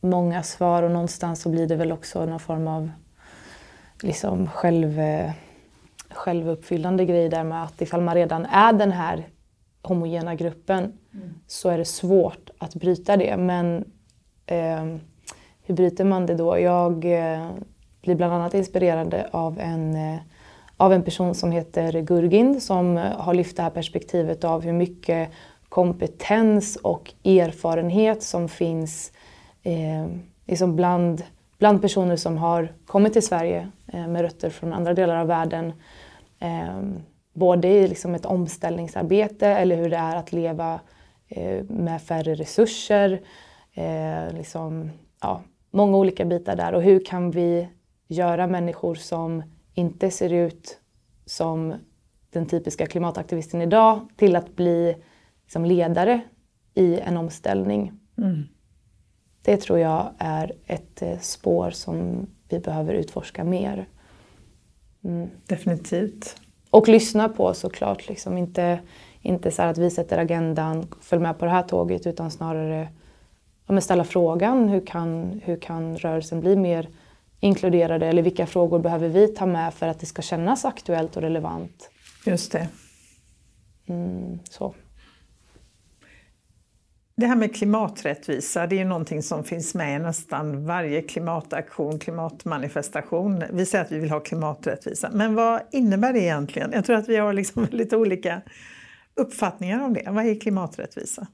[0.00, 2.90] många svar och någonstans så blir det väl också någon form av
[4.02, 5.00] liksom själv,
[6.10, 9.28] självuppfyllande grej där med att ifall man redan är den här
[9.82, 11.34] homogena gruppen mm.
[11.46, 13.36] så är det svårt att bryta det.
[13.36, 13.84] Men
[14.46, 14.96] eh,
[15.66, 16.58] hur bryter man det då?
[16.58, 17.50] Jag eh,
[18.02, 20.18] blir bland annat inspirerad av en, eh,
[20.76, 24.72] av en person som heter Gurgin som eh, har lyft det här perspektivet av hur
[24.72, 25.30] mycket
[25.68, 29.12] kompetens och erfarenhet som finns
[29.62, 30.06] eh,
[30.46, 31.22] liksom bland
[31.58, 35.72] bland personer som har kommit till Sverige eh, med rötter från andra delar av världen.
[36.38, 36.80] Eh,
[37.32, 40.80] både i liksom ett omställningsarbete eller hur det är att leva
[41.28, 43.20] eh, med färre resurser.
[43.74, 46.72] Eh, liksom, ja, många olika bitar där.
[46.72, 47.68] Och hur kan vi
[48.08, 49.42] göra människor som
[49.74, 50.80] inte ser ut
[51.26, 51.74] som
[52.30, 54.96] den typiska klimataktivisten idag till att bli
[55.42, 56.20] liksom, ledare
[56.74, 57.92] i en omställning.
[58.18, 58.42] Mm.
[59.42, 63.88] Det tror jag är ett eh, spår som vi behöver utforska mer.
[65.04, 65.28] Mm.
[65.46, 66.36] Definitivt.
[66.70, 68.08] Och lyssna på såklart.
[68.08, 68.80] Liksom inte,
[69.20, 72.88] inte så att vi sätter agendan, följ med på det här tåget, utan snarare
[73.66, 76.88] ja, ställa frågan hur kan, hur kan rörelsen bli mer
[77.40, 81.22] inkluderade eller vilka frågor behöver vi ta med för att det ska kännas aktuellt och
[81.22, 81.90] relevant?
[82.26, 82.68] Just det.
[83.88, 84.74] Mm, så.
[87.16, 91.98] Det här med klimaträttvisa, det är ju någonting som finns med i nästan varje klimataktion,
[91.98, 93.44] klimatmanifestation.
[93.52, 96.72] Vi säger att vi vill ha klimaträttvisa, men vad innebär det egentligen?
[96.72, 98.42] Jag tror att vi har liksom lite olika
[99.14, 100.10] uppfattningar om det.
[100.10, 101.26] Vad är klimaträttvisa?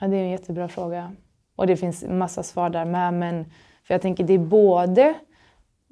[0.00, 1.12] Ja, det är en jättebra fråga.
[1.56, 3.44] Och det finns massa svar där med, men
[3.84, 5.14] för jag tänker det är både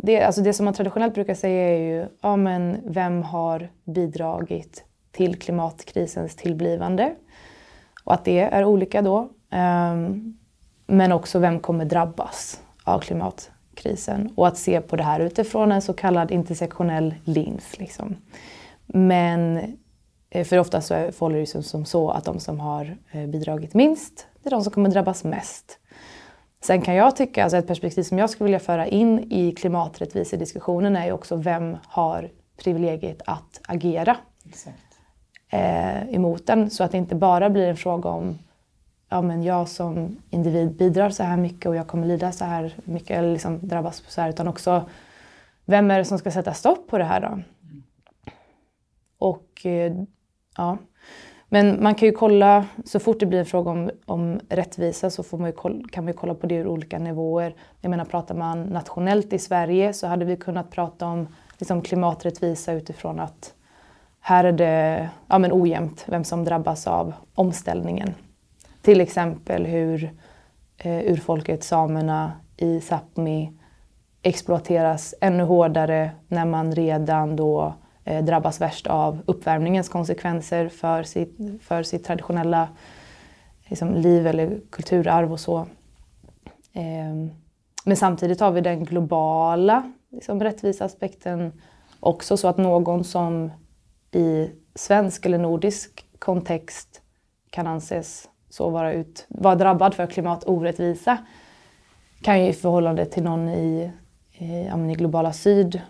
[0.02, 4.84] det, alltså det som man traditionellt brukar säga är ju, ja men vem har bidragit
[5.12, 7.14] till klimatkrisens tillblivande?
[8.04, 9.18] Och att det är olika då.
[9.50, 10.38] Um,
[10.86, 14.32] men också vem kommer drabbas av klimatkrisen?
[14.36, 17.78] Och att se på det här utifrån en så kallad intersektionell lins.
[17.78, 18.16] Liksom.
[18.86, 19.60] Men
[20.30, 23.74] eh, för ofta så förhåller det sig som så att de som har eh, bidragit
[23.74, 25.78] minst, det är de som kommer drabbas mest.
[26.62, 30.96] Sen kan jag tycka, alltså ett perspektiv som jag skulle vilja föra in i klimaträttvisediskussionen
[30.96, 34.16] är ju också vem har privilegiet att agera
[35.50, 36.70] eh, emot den.
[36.70, 38.38] Så att det inte bara blir en fråga om
[39.08, 42.74] ja, men jag som individ bidrar så här mycket och jag kommer lida så här
[42.84, 44.28] mycket eller liksom drabbas så här.
[44.28, 44.88] Utan också
[45.64, 47.42] vem är det som ska sätta stopp på det här då?
[49.18, 49.92] Och eh,
[50.56, 50.78] ja,
[51.52, 55.22] men man kan ju kolla, så fort det blir en fråga om, om rättvisa så
[55.22, 57.54] får man kolla, kan man ju kolla på det ur olika nivåer.
[57.80, 62.72] Jag menar, pratar man nationellt i Sverige så hade vi kunnat prata om liksom, klimaträttvisa
[62.72, 63.54] utifrån att
[64.20, 68.14] här är det ja, men ojämnt vem som drabbas av omställningen.
[68.82, 70.10] Till exempel hur
[70.78, 73.58] eh, urfolket samerna i Sápmi
[74.22, 81.36] exploateras ännu hårdare när man redan då Eh, drabbas värst av uppvärmningens konsekvenser för sitt,
[81.62, 82.68] för sitt traditionella
[83.66, 85.58] liksom, liv eller kulturarv och så.
[86.72, 87.14] Eh,
[87.84, 91.52] men samtidigt har vi den globala liksom, rättvisa aspekten
[92.00, 93.50] också så att någon som
[94.12, 97.02] i svensk eller nordisk kontext
[97.50, 101.18] kan anses så vara, ut, vara drabbad för klimatorättvisa
[102.22, 103.92] kan ju i förhållande till någon i,
[104.32, 104.44] i,
[104.90, 105.80] i globala syd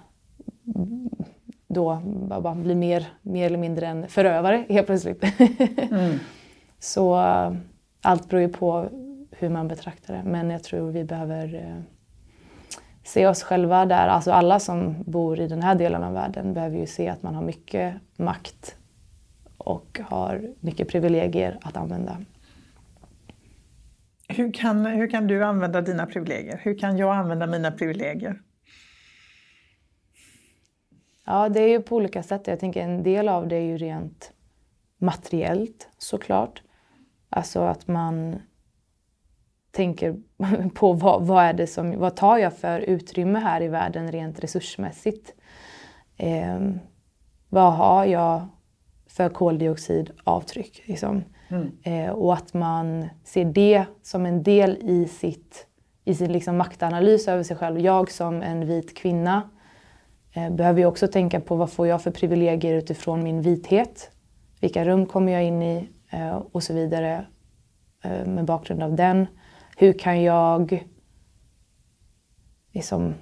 [1.75, 5.25] då bara bli mer, mer eller mindre en förövare helt plötsligt.
[5.91, 6.19] Mm.
[6.79, 7.15] så
[8.03, 8.89] allt beror ju på
[9.31, 10.23] hur man betraktar det.
[10.25, 11.83] Men jag tror vi behöver eh,
[13.05, 14.09] se oss själva där.
[14.09, 17.35] Alltså alla som bor i den här delen av världen behöver ju se att man
[17.35, 18.77] har mycket makt
[19.57, 22.17] och har mycket privilegier att använda.
[24.29, 26.61] Hur kan, hur kan du använda dina privilegier?
[26.63, 28.41] Hur kan jag använda mina privilegier?
[31.27, 32.47] Ja, det är ju på olika sätt.
[32.47, 34.33] Jag tänker en del av det är ju rent
[34.99, 36.63] materiellt såklart.
[37.29, 38.43] Alltså att man
[39.71, 40.17] tänker
[40.75, 44.41] på vad, vad, är det som, vad tar jag för utrymme här i världen rent
[44.41, 45.35] resursmässigt?
[46.17, 46.61] Eh,
[47.49, 48.47] vad har jag
[49.07, 50.83] för koldioxidavtryck?
[50.87, 51.25] Liksom?
[51.49, 51.73] Mm.
[51.83, 55.67] Eh, och att man ser det som en del i, sitt,
[56.05, 57.81] i sin liksom maktanalys över sig själv.
[57.81, 59.51] Jag som en vit kvinna
[60.33, 64.11] Eh, behöver ju också tänka på vad får jag för privilegier utifrån min vithet?
[64.61, 65.89] Vilka rum kommer jag in i?
[66.11, 67.27] Eh, och så vidare
[68.05, 69.27] eh, med bakgrund av den.
[69.77, 70.85] Hur kan jag...
[72.73, 73.15] Liksom,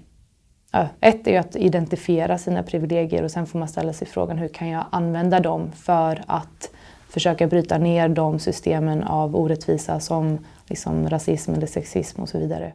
[1.01, 4.49] ett är ju att identifiera sina privilegier och sen får man ställa sig frågan hur
[4.49, 6.71] kan jag använda dem för att
[7.09, 12.73] försöka bryta ner de systemen av orättvisa som liksom rasism eller sexism och så vidare.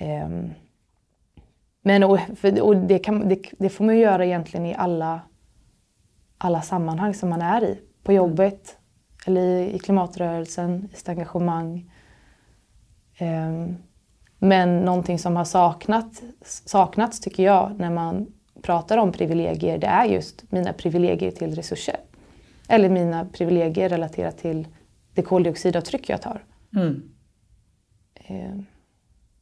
[0.00, 0.50] Um,
[1.86, 2.18] men och,
[2.60, 5.20] och det, kan, det, det, får man göra egentligen i alla,
[6.38, 7.80] alla sammanhang som man är i.
[8.02, 8.76] På jobbet,
[9.26, 11.92] eller i, i klimatrörelsen, i sitt engagemang.
[13.20, 13.76] Um,
[14.38, 18.26] men någonting som har saknat, saknats, tycker jag, när man
[18.62, 21.96] pratar om privilegier, det är just mina privilegier till resurser.
[22.68, 24.68] Eller mina privilegier relaterat till
[25.14, 26.44] det koldioxidavtryck jag tar.
[26.76, 27.02] Mm.
[28.14, 28.64] Eh,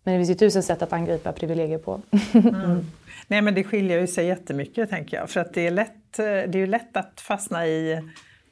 [0.05, 2.03] Men det finns ju tusen sätt att angripa privilegier på.
[2.35, 2.87] Mm.
[3.27, 5.31] Nej men det skiljer ju sig jättemycket tänker jag.
[5.31, 8.03] För att det är, lätt, det är ju lätt att fastna i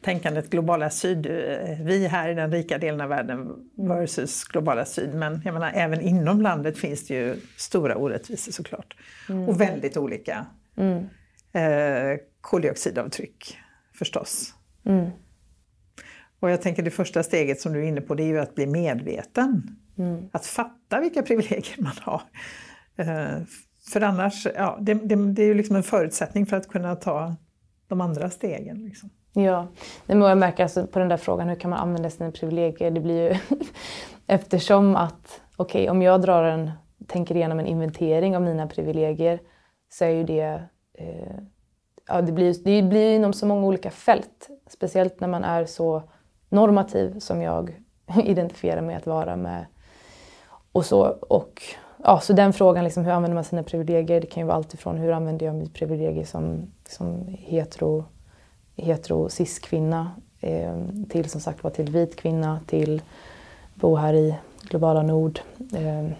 [0.02, 1.26] tänkandet globala syd.
[1.80, 5.14] Vi här i den rika delen av världen versus globala syd.
[5.14, 8.96] Men jag menar, även inom landet finns det ju stora orättvisor såklart.
[9.28, 9.48] Mm.
[9.48, 11.04] Och väldigt olika mm.
[11.52, 13.58] eh, koldioxidavtryck
[13.94, 14.54] förstås.
[14.84, 15.10] Mm.
[16.40, 18.54] Och jag tänker det första steget som du är inne på det är ju att
[18.54, 19.76] bli medveten.
[20.00, 20.28] Mm.
[20.32, 22.22] Att fatta vilka privilegier man har.
[22.96, 23.42] Eh,
[23.92, 27.36] för annars, ja, det, det, det är ju liksom en förutsättning för att kunna ta
[27.88, 28.84] de andra stegen.
[28.84, 29.10] Liksom.
[29.32, 29.68] Ja,
[30.06, 32.90] men jag märker alltså på den där frågan hur kan man använda sina privilegier?
[32.90, 33.38] Det blir ju
[34.26, 36.70] eftersom att, okej okay, om jag drar en,
[37.06, 39.40] tänker igenom en inventering av mina privilegier
[39.88, 40.62] så är ju det,
[40.94, 41.36] eh,
[42.08, 44.48] ja det blir, det blir inom så många olika fält.
[44.68, 46.02] Speciellt när man är så
[46.48, 47.80] normativ som jag
[48.24, 49.66] identifierar mig att vara med.
[50.72, 51.62] Och så, och,
[52.04, 54.20] ja, så den frågan, liksom, hur använder man sina privilegier?
[54.20, 58.04] Det kan ju vara alltifrån hur använder jag mitt privilegier som, som hetero,
[58.76, 60.74] hetero cis-kvinna eh,
[61.08, 63.02] till som sagt var till vit kvinna, till
[63.74, 65.40] bo här i globala nord.
[65.74, 66.10] Eh,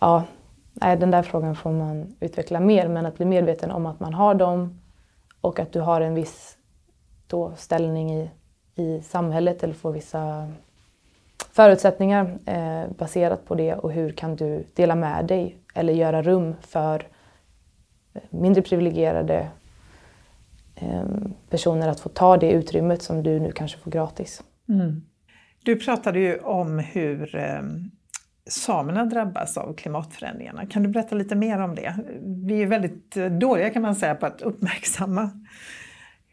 [0.00, 0.22] ja,
[0.74, 4.34] den där frågan får man utveckla mer, men att bli medveten om att man har
[4.34, 4.80] dem
[5.40, 6.56] och att du har en viss
[7.26, 8.30] då, ställning i
[8.74, 10.48] i samhället eller får vissa
[11.52, 16.54] förutsättningar eh, baserat på det och hur kan du dela med dig eller göra rum
[16.60, 17.08] för
[18.14, 19.48] eh, mindre privilegierade
[20.74, 21.04] eh,
[21.50, 24.42] personer att få ta det utrymmet som du nu kanske får gratis.
[24.68, 25.02] Mm.
[25.64, 27.62] Du pratade ju om hur eh,
[28.46, 30.66] samerna drabbas av klimatförändringarna.
[30.66, 31.94] Kan du berätta lite mer om det?
[32.22, 35.30] Vi är väldigt dåliga kan man säga på att uppmärksamma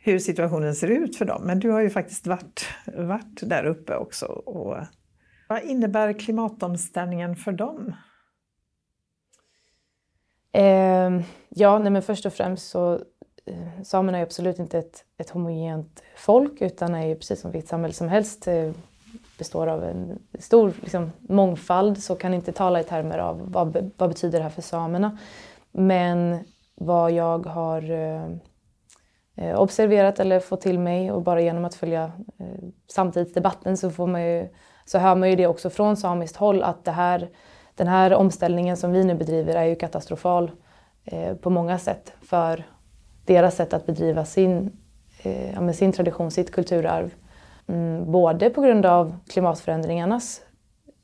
[0.03, 1.43] hur situationen ser ut för dem.
[1.43, 4.25] Men du har ju faktiskt varit, varit där uppe också.
[4.25, 4.77] Och
[5.49, 7.95] vad innebär klimatomställningen för dem?
[10.51, 12.93] Eh, ja, nej men först och främst så
[13.45, 17.69] eh, samerna är absolut inte ett, ett homogent folk utan är ju precis som vilket
[17.69, 18.71] samhälle som helst eh,
[19.37, 24.09] består av en stor liksom, mångfald så kan inte tala i termer av vad, vad
[24.09, 25.17] betyder det här för samerna.
[25.71, 26.39] Men
[26.75, 28.29] vad jag har Eh,
[29.35, 32.45] Eh, observerat eller fått till mig och bara genom att följa eh,
[32.87, 34.47] samtidsdebatten så, får man ju,
[34.85, 37.29] så hör man ju det också från samiskt håll att det här,
[37.75, 40.51] den här omställningen som vi nu bedriver är ju katastrofal
[41.05, 42.63] eh, på många sätt för
[43.25, 44.77] deras sätt att bedriva sin,
[45.53, 47.13] ja, med sin tradition, sitt kulturarv.
[47.67, 50.41] Mm, både på grund av klimatförändringarnas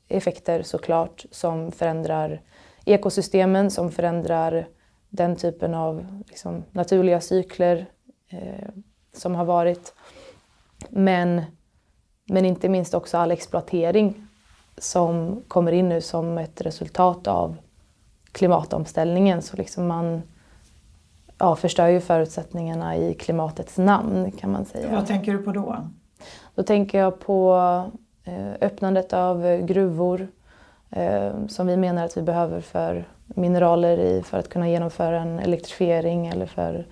[0.08, 2.40] effekter såklart som förändrar
[2.84, 4.66] ekosystemen, som förändrar
[5.08, 7.86] den typen av liksom, naturliga cykler
[8.28, 8.68] eh,
[9.12, 9.94] som har varit.
[10.88, 11.42] Men,
[12.28, 14.26] men inte minst också all exploatering
[14.78, 17.56] som kommer in nu som ett resultat av
[18.32, 19.42] klimatomställningen.
[19.42, 20.22] Så liksom man
[21.38, 24.92] ja, förstör ju förutsättningarna i klimatets namn kan man säga.
[24.92, 25.88] Vad tänker du på då?
[26.54, 27.54] Då tänker jag på
[28.24, 30.28] eh, öppnandet av gruvor
[30.90, 35.38] eh, som vi menar att vi behöver för mineraler i för att kunna genomföra en
[35.38, 36.86] elektrifiering eller för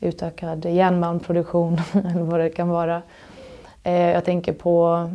[0.00, 3.02] utökad järnmalmproduktion eller vad det kan vara.
[3.82, 5.10] Eh, jag tänker på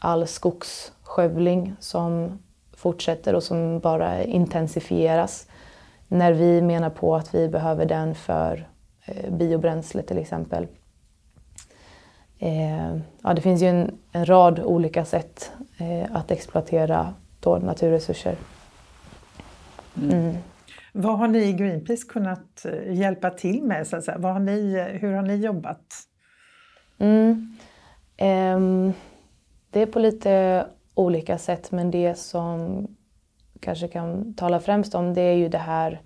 [0.00, 2.38] all skogsskövling som
[2.76, 5.46] fortsätter och som bara intensifieras.
[6.08, 8.68] När vi menar på att vi behöver den för
[9.04, 10.66] eh, biobränsle till exempel.
[12.38, 15.52] Eh, ja, det finns ju en, en rad olika sätt
[16.12, 17.14] att exploatera
[17.44, 18.36] naturresurser.
[19.96, 20.36] Mm.
[20.92, 23.86] Vad har ni i Greenpeace kunnat eh, hjälpa till med?
[23.86, 24.18] Så att säga?
[24.18, 25.84] Vad har ni, eh, hur har ni jobbat?
[26.98, 27.56] Mm.
[28.20, 28.92] Um,
[29.70, 32.86] det är på lite olika sätt men det som
[33.60, 36.00] kanske kan tala främst om det är ju det här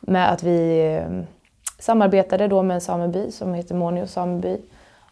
[0.00, 1.26] med att vi ehm,
[1.78, 4.60] samarbetade då med en sameby som heter Monio sameby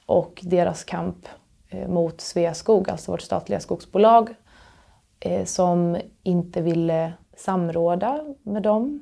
[0.06, 1.28] och deras kamp
[1.68, 4.34] eh, mot Sveaskog, alltså vårt statliga skogsbolag,
[5.44, 9.00] som inte ville samråda med dem.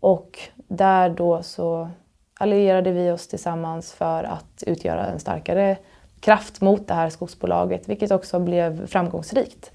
[0.00, 1.88] Och där då så
[2.34, 5.76] allierade vi oss tillsammans för att utgöra en starkare
[6.20, 9.70] kraft mot det här skogsbolaget, vilket också blev framgångsrikt.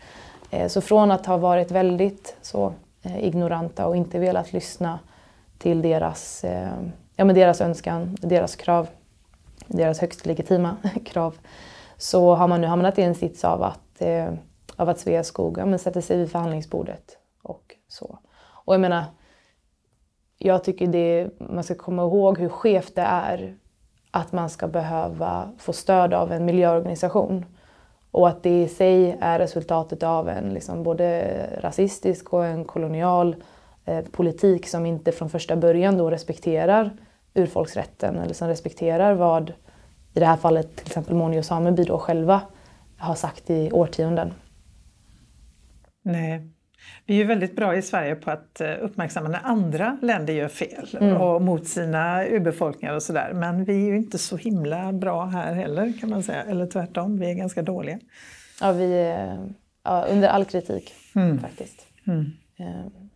[0.52, 2.74] Eh, så från att ha varit väldigt så
[3.04, 5.00] eh, ignoranta och inte velat lyssna
[5.58, 6.70] till deras, eh,
[7.16, 8.88] ja, men deras önskan, deras krav,
[9.68, 11.36] deras högst legitima krav,
[11.98, 14.02] så har man nu hamnat i en sits av att,
[14.76, 18.20] av att Sveaskog ja, men sätter sig vid förhandlingsbordet och så.
[18.66, 19.04] Och jag menar,
[20.38, 23.58] jag tycker det, man ska komma ihåg hur skevt det är
[24.12, 27.46] att man ska behöva få stöd av en miljöorganisation
[28.12, 33.36] Och att det i sig är resultatet av en liksom både rasistisk och en kolonial
[33.86, 36.98] eh, politik som inte från första början då respekterar
[37.34, 39.50] urfolksrätten eller som respekterar vad
[40.14, 42.42] i det här fallet till exempel Moni och Sameby då själva
[42.98, 44.34] har sagt i årtionden.
[46.02, 46.57] Nej.
[47.06, 50.98] Vi är väldigt bra i Sverige på att eh, uppmärksamma när andra länder gör fel
[51.02, 51.18] mm.
[51.18, 53.34] och mot sina urbefolkningar och sådär.
[53.34, 56.44] Men vi är ju inte så himla bra här heller kan man säga.
[56.44, 58.00] Eller tvärtom, vi är ganska dåliga.
[58.62, 61.40] Ja, vi är ja, under all kritik mm.
[61.40, 61.88] faktiskt.
[62.08, 62.20] Mm.
[62.60, 63.10] Um.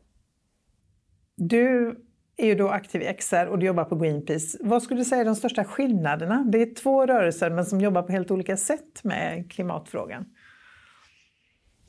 [1.35, 1.95] Du
[2.37, 4.57] är ju då aktiv i XR och du jobbar på Greenpeace.
[4.61, 6.45] Vad skulle du säga är de största skillnaderna?
[6.51, 10.25] Det är två rörelser men som jobbar på helt olika sätt med klimatfrågan.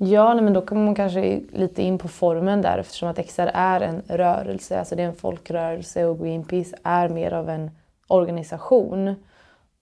[0.04, 3.80] Ja, men då kommer man kanske lite in på formen där eftersom att XR är
[3.80, 7.70] en rörelse, alltså det är en folkrörelse och Greenpeace är mer av en
[8.06, 9.14] organisation.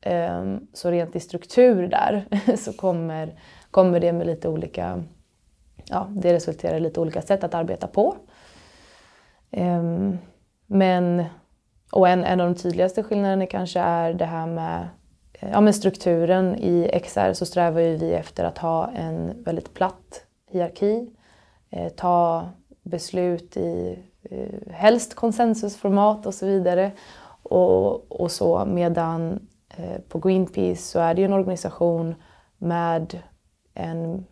[0.06, 2.24] Um, så rent i struktur där
[2.56, 5.04] så kommer, kommer det med lite olika,
[5.85, 8.16] ja det resulterar i lite olika sätt att arbeta på.
[9.50, 10.18] Um,
[10.66, 11.24] men,
[11.92, 14.88] och en, en av de tydligaste skillnaderna kanske är det här med
[15.40, 20.24] ja, men strukturen i XR så strävar ju vi efter att ha en väldigt platt
[20.50, 21.11] hierarki.
[21.70, 22.48] Eh, ta
[22.83, 26.92] beslut i eh, helst konsensusformat och så vidare.
[27.42, 32.14] Och, och så medan eh, på Greenpeace så är det ju en organisation
[32.59, 33.18] med
[33.74, 34.26] en,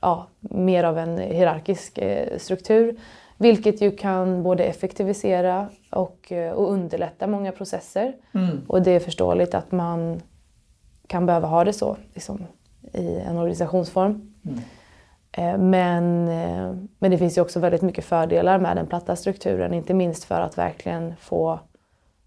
[0.00, 2.96] ja, mer av en hierarkisk eh, struktur.
[3.38, 8.16] Vilket ju kan både effektivisera och, eh, och underlätta många processer.
[8.34, 8.60] Mm.
[8.66, 10.20] Och det är förståeligt att man
[11.06, 12.46] kan behöva ha det så liksom,
[12.92, 14.34] i en organisationsform.
[14.44, 14.58] Mm.
[15.32, 19.74] Eh, men, eh, men det finns ju också väldigt mycket fördelar med den platta strukturen,
[19.74, 21.60] inte minst för att verkligen få,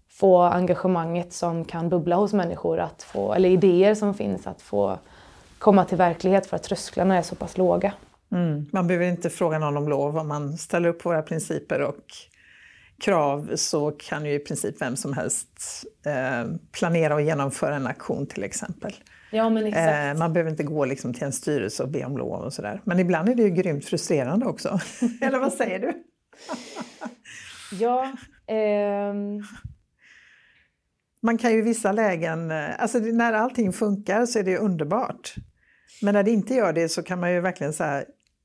[0.08, 4.98] få engagemanget som kan bubbla hos människor, att få, eller idéer som finns, att få
[5.58, 7.92] komma till verklighet för att trösklarna är så pass låga.
[8.32, 8.66] Mm.
[8.72, 12.04] Man behöver inte fråga någon om lov om man ställer upp våra principer och
[13.00, 18.26] krav så kan ju i princip vem som helst eh, planera och genomföra en aktion
[18.26, 18.94] till exempel.
[19.30, 19.88] Ja, men exakt.
[19.88, 22.80] Eh, man behöver inte gå liksom, till en styrelse och be om lov och sådär.
[22.84, 24.80] Men ibland är det ju grymt frustrerande också.
[25.20, 25.92] Eller vad säger du?
[27.80, 28.12] ja.
[28.46, 29.42] Ehm...
[31.24, 35.34] Man kan ju i vissa lägen, eh, alltså när allting funkar så är det underbart.
[36.02, 38.02] Men när det inte gör det så kan man ju verkligen så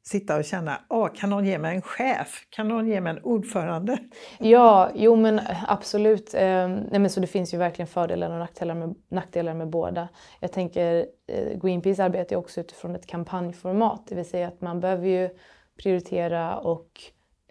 [0.08, 2.48] sitta och känna, Åh, kan någon ge mig en chef?
[2.50, 3.98] Kan någon ge mig en ordförande?
[4.40, 6.34] Ja, jo men eh, absolut.
[6.34, 10.08] Eh, nej, men så det finns ju verkligen fördelar och nackdelar med, nackdelar med båda.
[10.40, 14.80] Jag tänker eh, Greenpeace arbetar ju också utifrån ett kampanjformat, det vill säga att man
[14.80, 15.30] behöver ju
[15.78, 17.02] prioritera och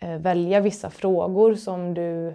[0.00, 2.34] eh, välja vissa frågor som du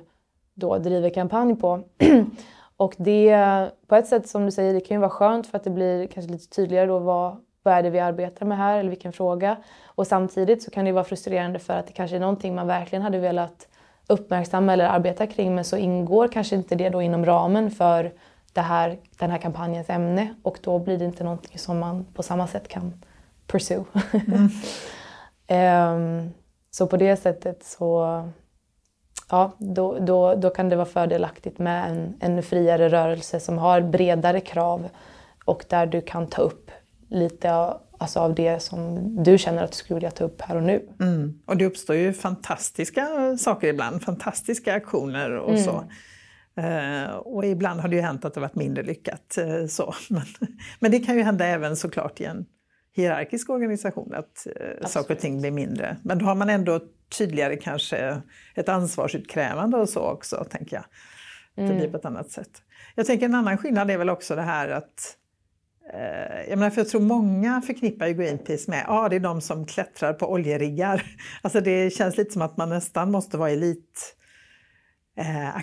[0.54, 1.84] då driver kampanj på.
[2.78, 5.64] och det, på ett sätt som du säger, det kan ju vara skönt för att
[5.64, 8.90] det blir kanske lite tydligare då vad, vad är det vi arbetar med här eller
[8.90, 9.58] vilken fråga.
[9.96, 13.04] Och samtidigt så kan det vara frustrerande för att det kanske är någonting man verkligen
[13.04, 13.68] hade velat
[14.08, 18.12] uppmärksamma eller arbeta kring men så ingår kanske inte det då inom ramen för
[18.54, 22.24] det här, den här kampanjens ämne och då blir det inte någonting som man på
[22.24, 23.04] samma sätt kan
[23.48, 23.84] pursue.
[25.48, 25.96] Mm.
[25.96, 26.34] um,
[26.72, 28.24] så på det sättet så
[29.30, 33.82] ja, då, då, då kan det vara fördelaktigt med en, en friare rörelse som har
[33.82, 34.90] bredare krav
[35.46, 36.72] och där du kan ta upp
[37.10, 40.64] lite alltså av det som du känner att du skulle vilja ta upp här och
[40.64, 40.90] nu.
[41.00, 41.40] Mm.
[41.46, 45.64] Och det uppstår ju fantastiska saker ibland, fantastiska aktioner och mm.
[45.64, 45.84] så.
[46.60, 49.38] Uh, och ibland har det ju hänt att det varit mindre lyckat.
[49.40, 49.94] Uh, så.
[50.10, 50.24] Men,
[50.80, 52.46] men, det kan ju hända även såklart i en
[52.96, 55.98] hierarkisk organisation att uh, saker och ting blir mindre.
[56.04, 56.80] Men då har man ändå
[57.18, 58.22] tydligare kanske
[58.56, 60.86] ett ansvarsutkrävande och så också, tänker jag.
[61.56, 61.92] Det blir mm.
[61.92, 62.62] på ett annat sätt.
[62.96, 65.21] Jag tänker en annan skillnad är väl också det här att Eh,
[66.50, 69.66] jag, menar, för jag tror många förknippar ju Greenpeace med ja, det är de som
[69.66, 71.04] klättrar på oljeriggar.
[71.42, 74.16] Alltså det känns lite som att man nästan måste vara elit
[75.18, 75.56] eh,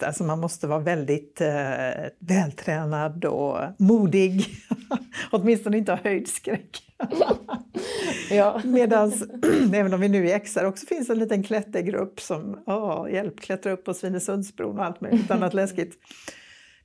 [0.00, 4.46] alltså man måste vara väldigt eh, vältränad och modig.
[5.30, 6.82] Åtminstone inte ha höjdskräck.
[8.30, 8.60] ja.
[8.64, 9.12] Medan,
[9.74, 13.72] även om vi nu i XR också finns en liten klättergrupp som oh, hjälp, klättrar
[13.72, 15.98] upp på Svinesundsbron och allt möjligt annat läskigt.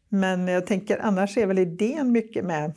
[0.09, 2.73] Men jag tänker annars är väl idén mycket med,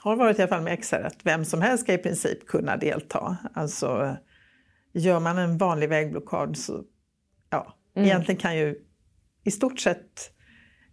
[0.00, 2.76] har varit i alla fall med XR, att vem som helst ska i princip kunna
[2.76, 3.36] delta.
[3.52, 4.16] Alltså
[4.92, 6.84] gör man en vanlig vägblockad så,
[7.50, 8.06] ja, mm.
[8.06, 8.80] egentligen kan ju
[9.44, 10.36] i stort sett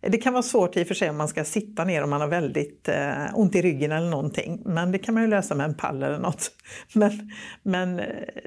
[0.09, 2.21] det kan vara svårt i och för sig om man ska sitta ner om man
[2.21, 4.61] har väldigt eh, ont i ryggen eller någonting.
[4.65, 6.51] Men det kan man ju lösa med en pall eller något.
[6.93, 7.31] Men,
[7.63, 8.01] men,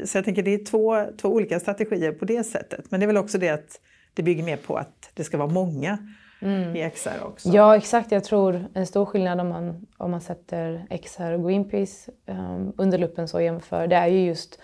[0.04, 2.90] så jag tänker det är två, två olika strategier på det sättet.
[2.90, 3.80] Men det är väl också det att
[4.14, 5.98] det bygger mer på att det ska vara många
[6.42, 6.76] mm.
[6.76, 7.48] i XR också.
[7.48, 12.10] Ja exakt, jag tror en stor skillnad om man, om man sätter XR och Greenpeace
[12.26, 14.58] um, under luppen så jämför, det är ju just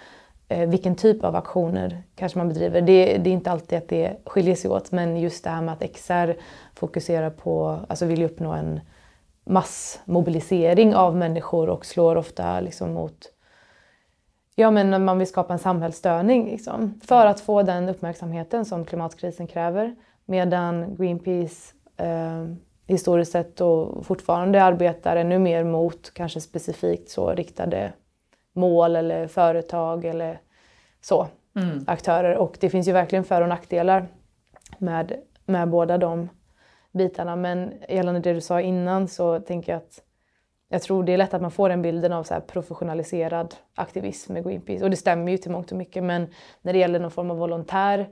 [0.53, 2.81] uh, vilken typ av aktioner kanske man bedriver.
[2.81, 5.75] Det, det, är inte alltid att det skiljer sig åt men just det här med
[5.75, 6.35] att XR
[6.75, 8.81] fokuserar på, alltså vill uppnå en
[9.45, 13.29] massmobilisering av människor och slår ofta liksom mot
[14.55, 19.47] Ja men man vill skapa en samhällsstörning liksom, för att få den uppmärksamheten som klimatkrisen
[19.47, 19.95] kräver.
[20.25, 22.47] Medan Greenpeace eh,
[22.87, 27.93] historiskt sett och fortfarande arbetar ännu mer mot kanske specifikt så riktade
[28.53, 30.41] mål eller företag eller
[31.01, 31.85] så, mm.
[31.87, 32.37] aktörer.
[32.37, 34.09] Och det finns ju verkligen för och nackdelar
[34.79, 35.12] med,
[35.47, 36.29] med båda de
[36.93, 37.37] bitarna.
[37.37, 40.03] Men gällande det du sa innan så tänker jag att
[40.68, 44.45] jag tror det är lätt att man får den bilden av så professionaliserad aktivism med
[44.45, 44.85] Greenpeace.
[44.85, 46.27] Och det stämmer ju till mångt och mycket men
[46.62, 48.09] när det gäller någon form av volontär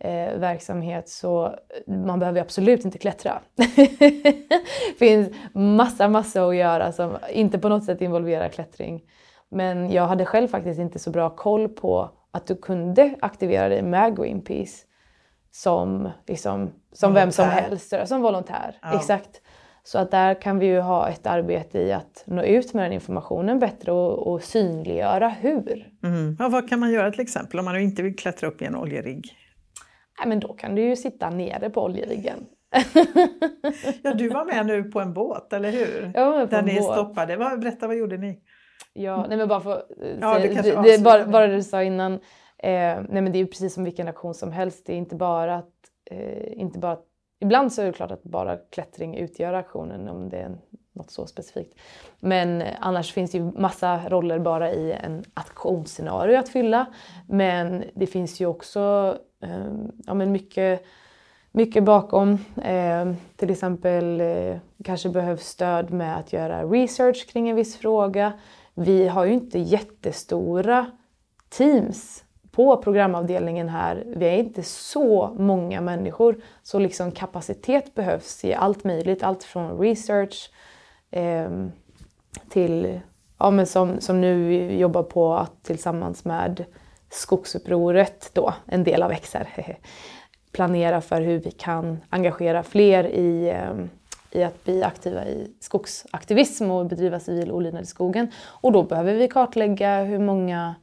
[0.00, 1.54] eh, verksamhet så
[1.86, 3.40] man behöver absolut inte klättra.
[3.76, 9.02] det finns massa, massa att göra som inte på något sätt involverar klättring.
[9.50, 13.82] Men jag hade själv faktiskt inte så bra koll på att du kunde aktivera dig
[13.82, 14.84] med Greenpeace
[15.50, 18.78] som, liksom, som vem som helst, som volontär.
[18.82, 18.96] Ja.
[18.96, 19.40] Exakt.
[19.86, 22.92] Så att där kan vi ju ha ett arbete i att nå ut med den
[22.92, 25.88] informationen bättre och, och synliggöra hur.
[26.02, 26.36] Mm.
[26.38, 28.76] Ja, vad kan man göra till exempel om man inte vill klättra upp i en
[28.76, 29.43] oljerigg?
[30.18, 32.46] Nej, men då kan du ju sitta nere på oljeriggen.
[34.02, 36.12] ja, du var med nu på en båt, eller hur?
[36.14, 36.92] Jag var med på Där en ni båt.
[36.92, 37.36] stoppade.
[37.36, 38.40] Berätta, vad gjorde ni?
[38.92, 39.82] Ja, nej men bara för
[40.20, 42.12] ja, det, det, det, bara, bara det du sa innan.
[42.12, 42.20] Eh,
[43.08, 44.86] nej men det är ju precis som vilken aktion som helst.
[44.86, 45.72] Det är inte bara att,
[46.10, 47.04] eh, inte bara att
[47.40, 50.56] Ibland så är det klart att bara klättring utgör aktionen om det är
[50.92, 51.80] något så specifikt.
[52.20, 56.86] Men annars finns det ju massa roller bara i en aktionsscenario att fylla.
[57.28, 60.84] Men det finns ju också Ehm, ja, men mycket,
[61.52, 62.38] mycket bakom.
[62.62, 68.32] Eh, till exempel eh, kanske behövs stöd med att göra research kring en viss fråga.
[68.74, 70.86] Vi har ju inte jättestora
[71.48, 72.24] teams
[72.54, 78.84] på programavdelningen här, vi är inte så många människor, så liksom kapacitet behövs i allt
[78.84, 79.22] möjligt.
[79.22, 80.50] Allt från research
[81.10, 81.50] eh,
[82.48, 83.00] till,
[83.38, 86.64] ja men som, som nu vi jobbar på att tillsammans med
[87.14, 89.46] Skogsupproret då, en del av XR,
[90.52, 93.90] planera för hur vi kan engagera fler i, ehm,
[94.30, 98.28] i att bli aktiva i skogsaktivism och bedriva civil olydnad i skogen.
[98.44, 100.74] Och då behöver vi kartlägga hur många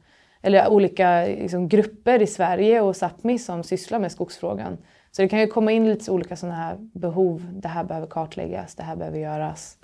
[0.42, 4.78] eller olika liksom, grupper i Sverige och Sápmi som sysslar med skogsfrågan.
[5.10, 7.48] Så det kan ju komma in lite olika sådana här behov.
[7.52, 9.76] Det här behöver kartläggas, det här behöver göras.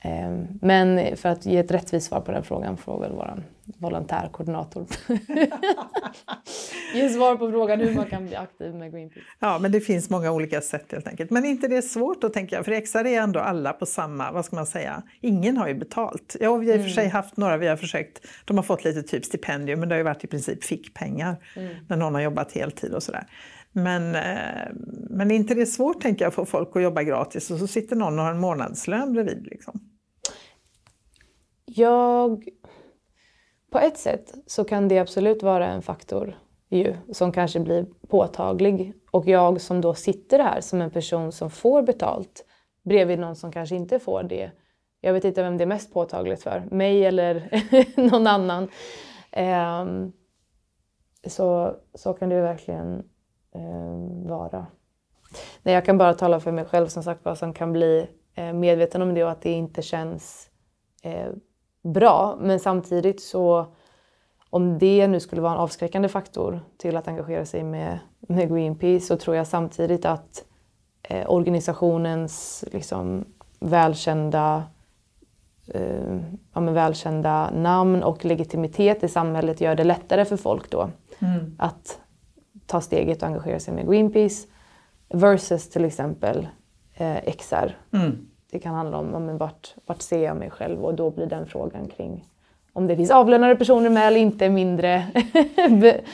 [0.00, 3.42] Ehm, men för att ge ett rättvist svar på den frågan får väl vår
[3.78, 4.86] volontärkoordinator
[6.94, 9.26] ge svar på frågan hur man kan bli aktiv med Greenpeace.
[9.38, 11.30] Ja, men det finns många olika sätt helt enkelt.
[11.30, 14.44] Men inte det är svårt att tänka, för XR är ändå alla på samma, vad
[14.44, 16.36] ska man säga, ingen har ju betalt.
[16.40, 17.12] Ja, vi har i och för sig mm.
[17.12, 20.04] haft några, vi har försökt, de har fått lite typ stipendium, men det har ju
[20.04, 21.74] varit i princip fickpengar mm.
[21.88, 23.26] när någon har jobbat heltid och sådär.
[23.72, 24.72] Men, eh,
[25.10, 27.66] men inte det är svårt tänker jag att få folk att jobba gratis och så
[27.66, 29.46] sitter någon och har en månadslön bredvid.
[29.46, 29.80] Liksom.
[31.64, 32.48] Jag...
[33.70, 36.38] På ett sätt så kan det absolut vara en faktor
[36.68, 38.94] ju, som kanske blir påtaglig.
[39.10, 42.44] Och jag som då sitter här som en person som får betalt
[42.84, 44.50] bredvid någon som kanske inte får det.
[45.00, 47.48] Jag vet inte vem det är mest påtagligt för, mig eller
[48.10, 48.68] någon annan.
[49.36, 50.12] Um,
[51.26, 53.02] så, så kan det verkligen
[54.28, 54.66] vara.
[55.62, 58.52] Nej, jag kan bara tala för mig själv som sagt vad som kan bli eh,
[58.52, 60.50] medveten om det och att det inte känns
[61.02, 61.28] eh,
[61.82, 62.38] bra.
[62.40, 63.66] Men samtidigt så
[64.50, 69.06] om det nu skulle vara en avskräckande faktor till att engagera sig med, med Greenpeace
[69.06, 70.44] så tror jag samtidigt att
[71.02, 73.24] eh, organisationens liksom,
[73.60, 74.64] välkända,
[75.66, 76.16] eh,
[76.54, 81.56] ja, men välkända namn och legitimitet i samhället gör det lättare för folk då mm.
[81.58, 82.00] att
[82.68, 84.46] ta steget och engagera sig med Greenpeace
[85.08, 86.48] versus till exempel
[86.94, 87.76] eh, XR.
[87.92, 88.28] Mm.
[88.50, 91.46] Det kan handla om, om vart, vart ser jag mig själv och då blir den
[91.46, 92.24] frågan kring
[92.78, 95.06] om det finns avlönade personer med eller inte mindre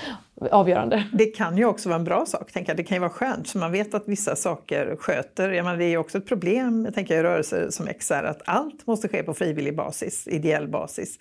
[0.50, 1.04] avgörande.
[1.12, 2.52] Det kan ju också vara en bra sak.
[2.52, 2.76] Tänker jag.
[2.76, 5.50] Det kan ju vara skönt för man vet att vissa saker sköter.
[5.50, 8.42] Jag menar, det är ju också ett problem jag tänker, i rörelser som XR att
[8.44, 11.18] allt måste ske på frivillig basis, ideell basis.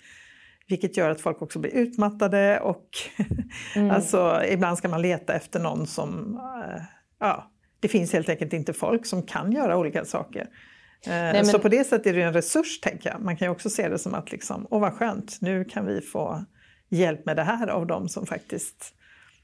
[0.68, 2.88] Vilket gör att folk också blir utmattade och
[3.76, 3.90] mm.
[3.90, 6.34] alltså, ibland ska man leta efter någon som...
[6.34, 6.82] Uh,
[7.20, 7.50] ja,
[7.80, 10.40] det finns helt enkelt inte folk som kan göra olika saker.
[10.40, 11.46] Eh, Nej, men...
[11.46, 13.20] Så på det sättet är det en resurs, tänker jag.
[13.20, 16.00] Man kan ju också se det som att, liksom, åh vad skönt, nu kan vi
[16.00, 16.44] få
[16.88, 18.94] hjälp med det här av de som faktiskt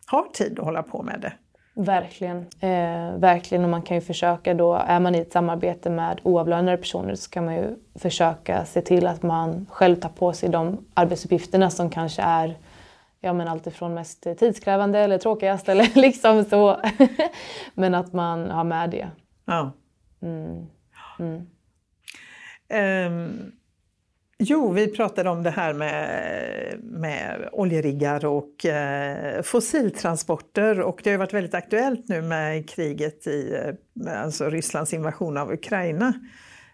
[0.06, 1.32] har tid att hålla på med det.
[1.74, 2.36] Verkligen.
[2.60, 3.64] Eh, verkligen.
[3.64, 7.30] Och man kan ju försöka då, är man i ett samarbete med oavlönade personer så
[7.30, 11.90] kan man ju försöka se till att man själv tar på sig de arbetsuppgifterna som
[11.90, 12.56] kanske är
[13.20, 16.80] ja, men allt ifrån mest tidskrävande eller tråkigast eller liksom så.
[17.74, 19.08] men att man har med det.
[19.44, 19.72] Ja.
[20.22, 20.66] Mm.
[21.18, 21.46] Mm.
[23.06, 23.52] Um,
[24.40, 31.18] jo, vi pratade om det här med, med oljeriggar och eh, fossiltransporter och det har
[31.18, 33.56] varit väldigt aktuellt nu med kriget i
[34.08, 36.14] alltså Rysslands invasion av Ukraina.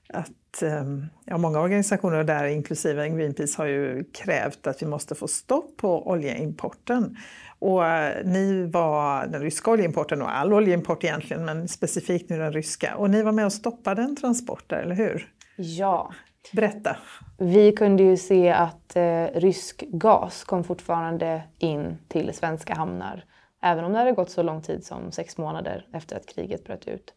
[0.09, 0.85] Att, eh,
[1.25, 6.11] ja, många organisationer där, inklusive Greenpeace, har ju krävt att vi måste få stopp på
[6.11, 7.17] oljeimporten.
[7.59, 12.53] Och eh, ni var den ryska oljeimporten och all oljeimport egentligen, men specifikt nu den
[12.53, 12.97] ryska.
[12.97, 15.29] Och ni var med och stoppade en transport där, eller hur?
[15.57, 16.13] Ja.
[16.53, 16.97] Berätta.
[17.39, 23.25] Vi kunde ju se att eh, rysk gas kom fortfarande in till svenska hamnar.
[23.63, 26.89] Även om det hade gått så lång tid som sex månader efter att kriget bröt
[26.89, 27.15] ut.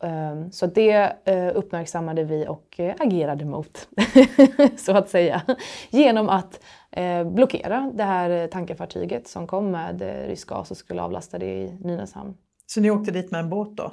[0.00, 3.88] Um, så det uh, uppmärksammade vi och uh, agerade mot,
[4.76, 5.42] så att säga.
[5.90, 6.60] Genom att
[6.98, 11.78] uh, blockera det här tankerfartyget som kom med rysk gas och skulle avlasta det i
[11.80, 12.34] Nynäshamn.
[12.66, 13.92] Så ni åkte dit med en båt då?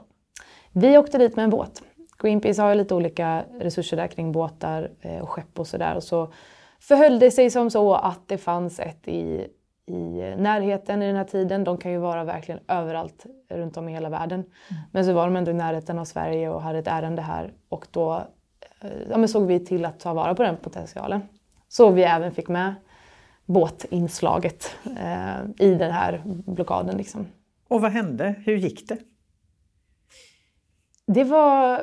[0.71, 1.81] Vi åkte dit med en båt.
[2.17, 4.91] Greenpeace har ju lite olika resurser där kring båtar
[5.21, 5.95] och skepp och sådär.
[5.95, 6.33] Och så
[6.79, 9.47] förhöll det sig som så att det fanns ett i
[9.87, 11.63] i närheten i den här tiden.
[11.63, 14.39] De kan ju vara verkligen överallt runt om i hela världen.
[14.39, 14.83] Mm.
[14.91, 17.87] Men så var de ändå i närheten av Sverige och hade ett ärende här och
[17.91, 18.23] då
[18.81, 21.21] eh, ja, såg vi till att ta vara på den potentialen.
[21.67, 22.75] Så vi även fick med
[23.45, 26.97] båtinslaget eh, i den här blockaden.
[26.97, 27.27] Liksom.
[27.67, 28.35] Och vad hände?
[28.45, 28.97] Hur gick det?
[31.07, 31.81] Det var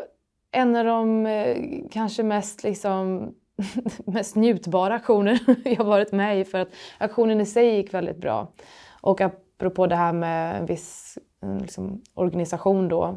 [0.52, 1.56] en av de eh,
[1.90, 3.30] kanske mest liksom,
[4.04, 8.52] mest njutbara aktioner jag varit med i för att aktionen i sig gick väldigt bra.
[9.00, 11.18] Och apropå det här med en viss
[11.60, 13.14] liksom, organisation då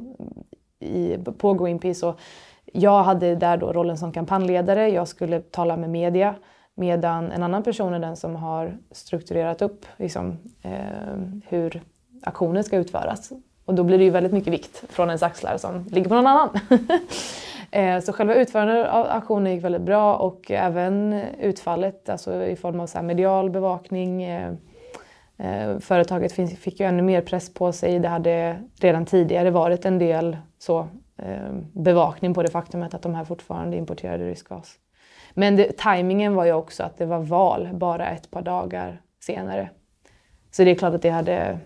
[0.79, 2.15] i, på Greenpeace så
[2.73, 4.89] jag hade där då rollen som kampanjledare.
[4.89, 6.35] Jag skulle tala med media
[6.75, 11.17] medan en annan person är den som har strukturerat upp liksom, eh,
[11.47, 11.83] hur
[12.23, 13.31] aktionen ska utföras.
[13.65, 16.27] Och då blir det ju väldigt mycket vikt från ens axlar som ligger på någon
[16.27, 16.49] annan.
[17.71, 22.79] Eh, så själva utförandet av aktionen gick väldigt bra och även utfallet alltså i form
[22.79, 24.23] av så medial bevakning.
[24.23, 24.53] Eh,
[25.37, 27.99] eh, företaget fick ju ännu mer press på sig.
[27.99, 30.87] Det hade redan tidigare varit en del så,
[31.71, 34.75] bevakning på det faktumet att de här fortfarande importerade rysk gas.
[35.33, 39.69] Men det, tajmingen var ju också att det var val bara ett par dagar senare.
[40.51, 41.59] Så det är klart att det hade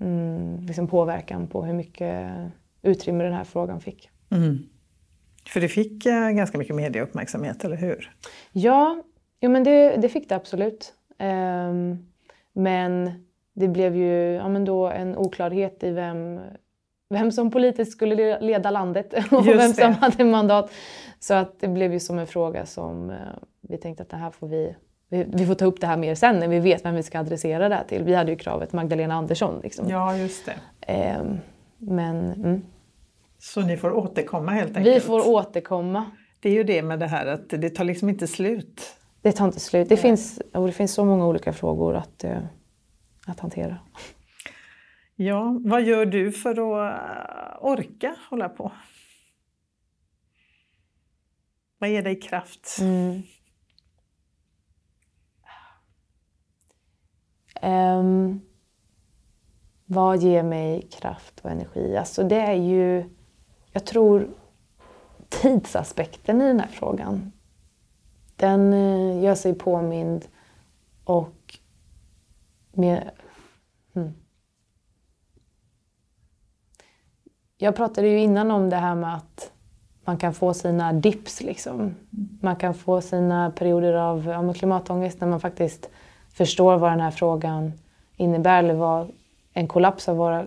[0.00, 2.34] mm, liksom påverkan på hur mycket
[2.82, 4.10] utrymme den här frågan fick.
[4.30, 4.58] Mm.
[5.48, 8.12] För det fick eh, ganska mycket medieuppmärksamhet, eller hur?
[8.52, 9.02] Ja,
[9.40, 10.94] jo, men det, det fick det absolut.
[11.18, 12.06] Um,
[12.52, 13.12] men
[13.54, 16.40] det blev ju ja, men då en oklarhet i vem,
[17.10, 19.74] vem som politiskt skulle leda landet och Just vem det.
[19.74, 20.70] som hade mandat.
[21.18, 23.16] Så att det blev ju som en fråga som uh,
[23.60, 24.76] vi tänkte att det här får vi,
[25.22, 27.68] vi, får ta upp det här mer sen när vi vet vem vi ska adressera
[27.68, 28.04] det här till.
[28.04, 29.60] Vi hade ju kravet Magdalena Andersson.
[29.62, 29.88] Liksom.
[29.88, 31.18] Ja, just det.
[31.20, 31.38] Um,
[31.78, 32.62] men mm.
[33.38, 34.96] Så ni får återkomma helt enkelt?
[34.96, 36.04] Vi får återkomma.
[36.40, 38.96] Det är ju det med det här att det tar liksom inte slut.
[39.22, 39.88] Det tar inte slut.
[39.88, 42.38] Det, finns, och det finns så många olika frågor att, uh,
[43.26, 43.76] att hantera.
[45.16, 48.72] Ja, vad gör du för att eh, orka hålla på?
[51.78, 52.78] Vad ger dig kraft?
[52.80, 53.22] Mm.
[57.64, 58.40] Um,
[59.84, 61.96] vad ger mig kraft och energi?
[61.96, 63.04] Alltså det är ju
[63.74, 64.28] jag tror
[65.28, 67.32] tidsaspekten i den här frågan,
[68.36, 70.24] den eh, gör sig påmind
[71.04, 71.58] och
[72.72, 73.10] med,
[73.92, 74.12] hmm.
[77.56, 79.52] Jag pratade ju innan om det här med att
[80.04, 81.40] man kan få sina dips.
[81.40, 81.94] Liksom.
[82.40, 85.90] Man kan få sina perioder av ja, klimatångest när man faktiskt
[86.34, 87.72] förstår vad den här frågan
[88.16, 89.12] innebär eller vad
[89.52, 90.46] en kollaps av våra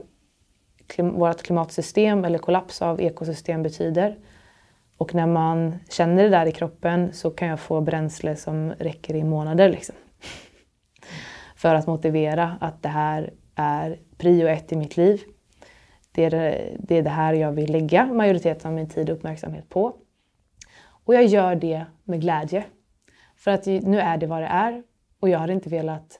[0.97, 4.17] vårt klimatsystem eller kollaps av ekosystem betyder.
[4.97, 9.15] Och när man känner det där i kroppen så kan jag få bränsle som räcker
[9.15, 9.69] i månader.
[9.69, 9.95] Liksom.
[11.55, 15.21] För att motivera att det här är prio ett i mitt liv.
[16.11, 19.15] Det är det, det är det här jag vill lägga majoriteten av min tid och
[19.15, 19.95] uppmärksamhet på.
[21.05, 22.63] Och jag gör det med glädje.
[23.35, 24.83] För att nu är det vad det är
[25.20, 26.20] och jag hade inte velat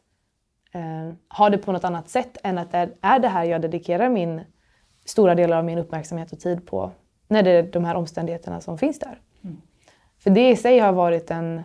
[0.74, 4.10] eh, ha det på något annat sätt än att det är det här jag dedikerar
[4.10, 4.41] min
[5.06, 6.91] stora delar av min uppmärksamhet och tid på
[7.28, 9.22] när det är de här omständigheterna som finns där.
[9.43, 9.62] Mm.
[10.20, 11.62] För det i sig har varit en,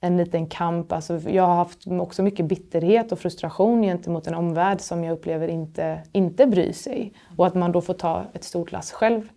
[0.00, 0.92] en liten kamp.
[0.92, 5.48] Alltså jag har haft också mycket bitterhet och frustration gentemot en omvärld som jag upplever
[5.48, 7.12] inte, inte bryr sig.
[7.36, 9.28] Och att man då får ta ett stort lass själv.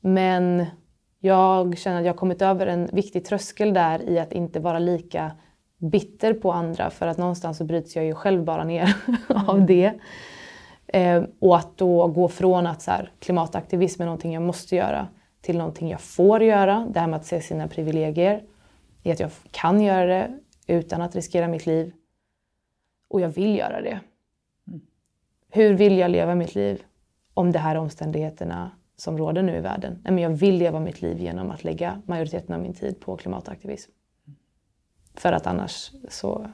[0.00, 0.66] Men
[1.20, 4.78] jag känner att jag har kommit över en viktig tröskel där i att inte vara
[4.78, 5.32] lika
[5.78, 8.96] bitter på andra för att någonstans så bryts jag ju själv bara ner
[9.28, 9.66] av mm.
[9.66, 9.92] det.
[10.86, 15.08] Eh, och att då gå från att så här, klimataktivism är någonting jag måste göra
[15.40, 16.88] till någonting jag får göra.
[16.90, 18.44] Det här med att se sina privilegier.
[19.02, 21.92] I att jag kan göra det utan att riskera mitt liv.
[23.08, 24.00] Och jag vill göra det.
[24.68, 24.80] Mm.
[25.50, 26.82] Hur vill jag leva mitt liv
[27.34, 30.02] om de här omständigheterna som råder nu i världen?
[30.04, 33.90] Men jag vill leva mitt liv genom att lägga majoriteten av min tid på klimataktivism.
[35.18, 36.50] För att annars så...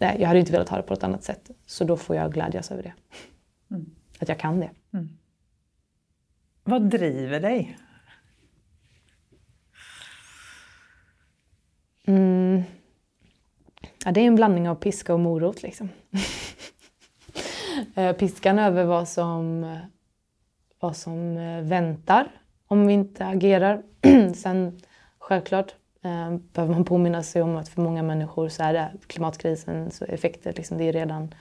[0.00, 1.50] Nej, jag hade inte velat ha det på ett annat sätt.
[1.66, 2.94] Så då får jag glädjas över det.
[3.70, 3.90] Mm.
[4.20, 4.70] Att jag kan det.
[4.92, 5.08] Mm.
[6.64, 7.78] Vad driver dig?
[12.06, 12.62] Mm.
[14.04, 15.62] Ja, det är en blandning av piska och morot.
[15.62, 15.88] Liksom.
[17.94, 19.76] Eh, piskan över vad som,
[20.80, 22.28] vad som eh, väntar
[22.66, 23.82] om vi inte agerar.
[24.34, 24.80] Sen
[25.18, 25.74] självklart
[26.06, 30.52] Eh, behöver man påminna sig om att för många människor så är det klimatkrisens effekter,
[30.56, 31.34] liksom, det är redan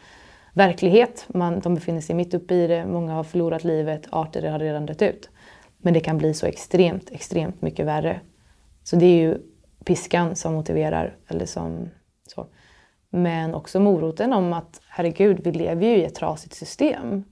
[0.54, 1.26] verklighet.
[1.28, 4.86] Man, de befinner sig mitt uppe i det, många har förlorat livet, arter har redan
[4.86, 5.30] dött ut.
[5.78, 8.20] Men det kan bli så extremt, extremt mycket värre.
[8.84, 9.38] Så det är ju
[9.86, 11.18] piskan som motiverar.
[11.28, 11.90] Eller som,
[12.28, 12.48] så.
[13.10, 17.24] Men också moroten om att herregud, vi lever ju i ett trasigt system.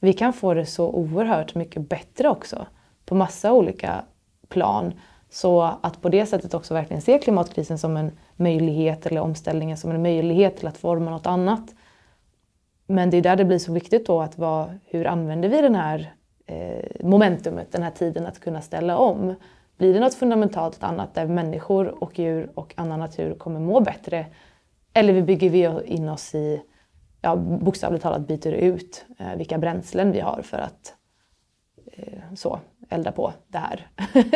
[0.00, 2.66] Vi kan få det så oerhört mycket bättre också
[3.04, 4.04] på massa olika
[4.48, 4.92] plan.
[5.34, 9.90] Så att på det sättet också verkligen se klimatkrisen som en möjlighet eller omställningen som
[9.90, 11.74] en möjlighet till att forma något annat.
[12.86, 15.74] Men det är där det blir så viktigt då att vara, hur använder vi den
[15.74, 16.14] här
[16.46, 19.34] eh, momentumet, den här tiden att kunna ställa om?
[19.76, 24.26] Blir det något fundamentalt annat där människor och djur och annan natur kommer må bättre?
[24.92, 26.62] Eller bygger vi in oss i,
[27.20, 30.94] ja, bokstavligt talat byter ut eh, vilka bränslen vi har för att
[31.92, 33.88] eh, så, elda på det här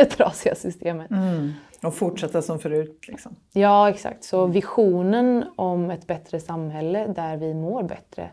[0.16, 1.10] trasiga systemet.
[1.10, 1.52] Mm.
[1.82, 3.04] Och fortsätta som förut.
[3.08, 3.36] Liksom.
[3.52, 4.24] Ja, exakt.
[4.24, 8.30] Så visionen om ett bättre samhälle där vi mår bättre,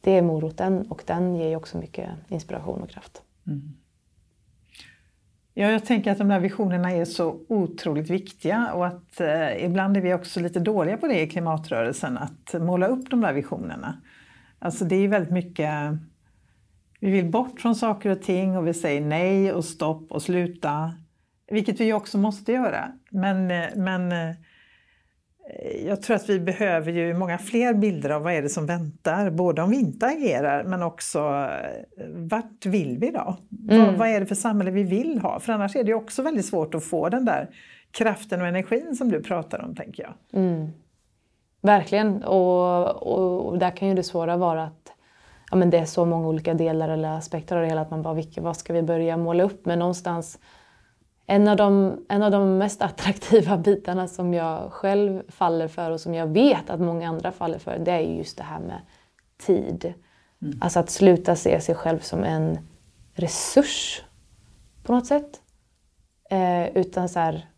[0.00, 3.22] det är moroten och den ger ju också mycket inspiration och kraft.
[3.46, 3.74] Mm.
[5.56, 9.96] Ja, jag tänker att de där visionerna är så otroligt viktiga och att eh, ibland
[9.96, 14.02] är vi också lite dåliga på det i klimatrörelsen, att måla upp de där visionerna.
[14.58, 15.70] Alltså det är väldigt mycket,
[17.04, 20.92] vi vill bort från saker och ting och vi säger nej och stopp och sluta,
[21.50, 22.92] vilket vi också måste göra.
[23.10, 24.36] Men, eh, men eh,
[25.86, 29.30] jag tror att vi behöver ju många fler bilder av vad är det som väntar,
[29.30, 33.36] både om vi inte agerar men också eh, vart vill vi då?
[33.68, 33.86] Mm.
[33.86, 35.40] Vad, vad, är det för samhälle vi vill ha?
[35.40, 37.50] För annars är det också väldigt svårt att få den där
[37.90, 40.42] kraften och energin som du pratar om, tänker jag.
[40.42, 40.68] Mm.
[41.60, 44.93] Verkligen, och, och, och, där kan ju det svåra vara att
[45.50, 48.02] ja, men det är så många olika delar eller aspekter av det hela att man
[48.02, 49.66] bara, vilka, vad ska vi börja måla upp?
[49.66, 50.38] Men någonstans
[51.26, 56.00] en av, de, en av de mest attraktiva bitarna som jag själv faller för och
[56.00, 58.80] som jag vet att många andra faller för, det är just det här med
[59.38, 59.94] tid.
[60.42, 60.58] Mm.
[60.60, 62.58] Alltså att sluta se sig själv som en
[63.14, 64.02] resurs
[64.82, 65.40] på något sätt.
[66.30, 67.48] Eh, utan så här,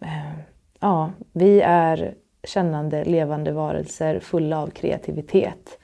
[0.00, 0.32] eh,
[0.80, 2.14] ja, vi är
[2.44, 5.78] kännande, levande varelser fulla av kreativitet.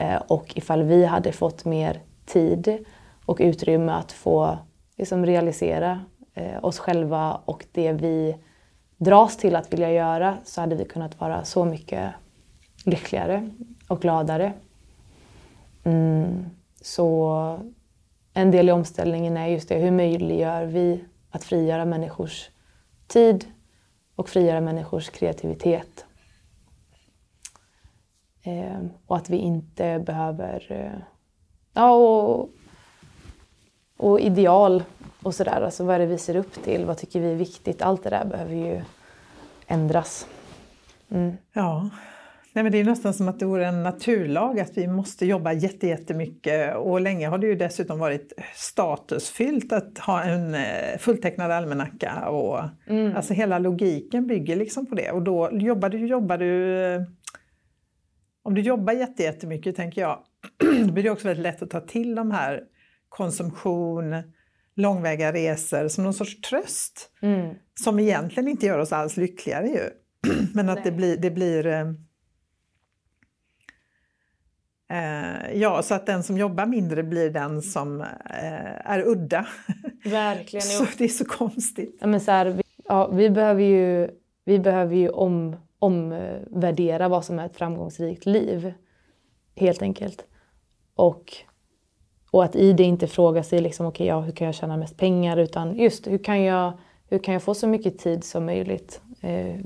[0.00, 2.84] Eh, och ifall vi hade fått mer tid
[3.26, 4.58] och utrymme att få
[4.96, 6.00] liksom realisera
[6.34, 8.36] eh, oss själva och det vi
[8.96, 12.10] dras till att vilja göra så hade vi kunnat vara så mycket
[12.84, 13.50] lyckligare
[13.88, 14.52] och gladare.
[15.84, 16.44] Mm,
[16.80, 17.58] så
[18.34, 22.50] en del i omställningen är just det, hur möjliggör vi att frigöra människors
[23.06, 23.44] tid
[24.16, 26.04] och frigöra människors kreativitet.
[28.42, 30.66] Eh, och att vi inte behöver...
[30.72, 31.02] Eh,
[31.74, 32.50] ja, och
[34.00, 34.82] och ideal
[35.22, 35.60] och sådär.
[35.60, 36.84] Alltså vad är det vi ser upp till?
[36.84, 37.82] Vad tycker vi är viktigt?
[37.82, 38.82] Allt det där behöver ju
[39.66, 40.26] ändras.
[41.10, 41.36] Mm.
[41.52, 41.90] Ja,
[42.52, 45.52] Nej, men det är nästan som att det vore en naturlag att vi måste jobba
[45.52, 52.28] jättemycket och länge har det ju dessutom varit statusfyllt att ha en eh, fulltecknad almanacka
[52.28, 53.16] och mm.
[53.16, 57.06] alltså hela logiken bygger liksom på det och då jobbar du, jobbar du
[58.50, 60.18] om du jobbar jättemycket tänker jag,
[60.86, 62.62] då blir det också väldigt lätt att ta till de här
[63.08, 64.22] konsumtion,
[64.76, 67.10] långväga resor som någon sorts tröst.
[67.22, 67.54] Mm.
[67.80, 69.88] Som egentligen inte gör oss alls lyckligare ju.
[70.54, 71.88] Men att det blir, det blir eh,
[74.90, 79.46] eh, ja, så att den som jobbar mindre blir den som eh, är udda.
[80.04, 80.62] Verkligen.
[80.62, 81.98] så det är så konstigt.
[82.00, 84.10] Ja, men så här, ja, vi behöver ju,
[84.44, 88.72] vi behöver ju om, omvärdera vad som är ett framgångsrikt liv.
[89.56, 90.24] Helt enkelt.
[90.94, 91.36] Och,
[92.30, 94.96] och att i det inte fråga sig liksom, okay, ja, hur kan jag tjäna mest
[94.96, 96.72] pengar utan just hur kan jag,
[97.08, 99.60] hur kan jag få så mycket tid som möjligt eh,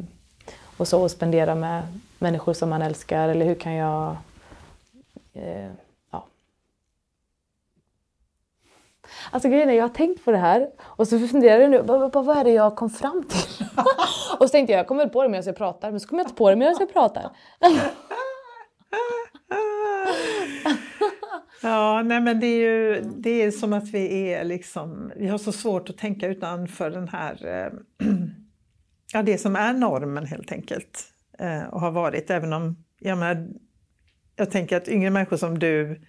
[0.76, 1.82] och så och spendera med
[2.18, 4.16] människor som man älskar eller hur kan jag
[5.32, 5.70] eh,
[9.34, 12.24] Alltså grejen är, jag har tänkt på det här och så funderar jag nu, vad,
[12.24, 13.66] vad är det jag kom fram till?
[14.38, 16.22] och så tänkte jag, jag kommer väl på det medan jag pratar, men så kommer
[16.22, 17.22] jag inte på det medan jag pratar.
[21.62, 25.38] ja, nej men det är ju det är som att vi är liksom, vi har
[25.38, 27.72] så svårt att tänka utanför den här, eh,
[29.12, 31.04] ja det som är normen helt enkelt.
[31.38, 33.48] Eh, och har varit, även om, jag menar,
[34.36, 36.00] jag tänker att yngre människor som du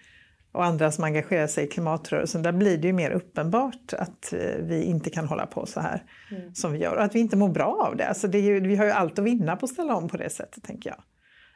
[0.55, 4.39] och andra som engagerar sig i klimatrörelsen, där blir det ju mer uppenbart att eh,
[4.59, 6.55] vi inte kan hålla på så här mm.
[6.55, 8.07] som vi gör och att vi inte mår bra av det.
[8.07, 10.29] Alltså det ju, vi har ju allt att vinna på att ställa om på det
[10.29, 11.03] sättet, tänker jag.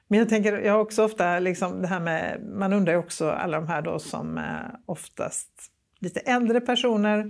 [0.08, 3.30] Men jag tänker, jag har också ofta liksom det här med, man undrar ju också
[3.30, 4.44] alla de här då som eh,
[4.86, 5.50] oftast
[6.00, 7.26] lite äldre personer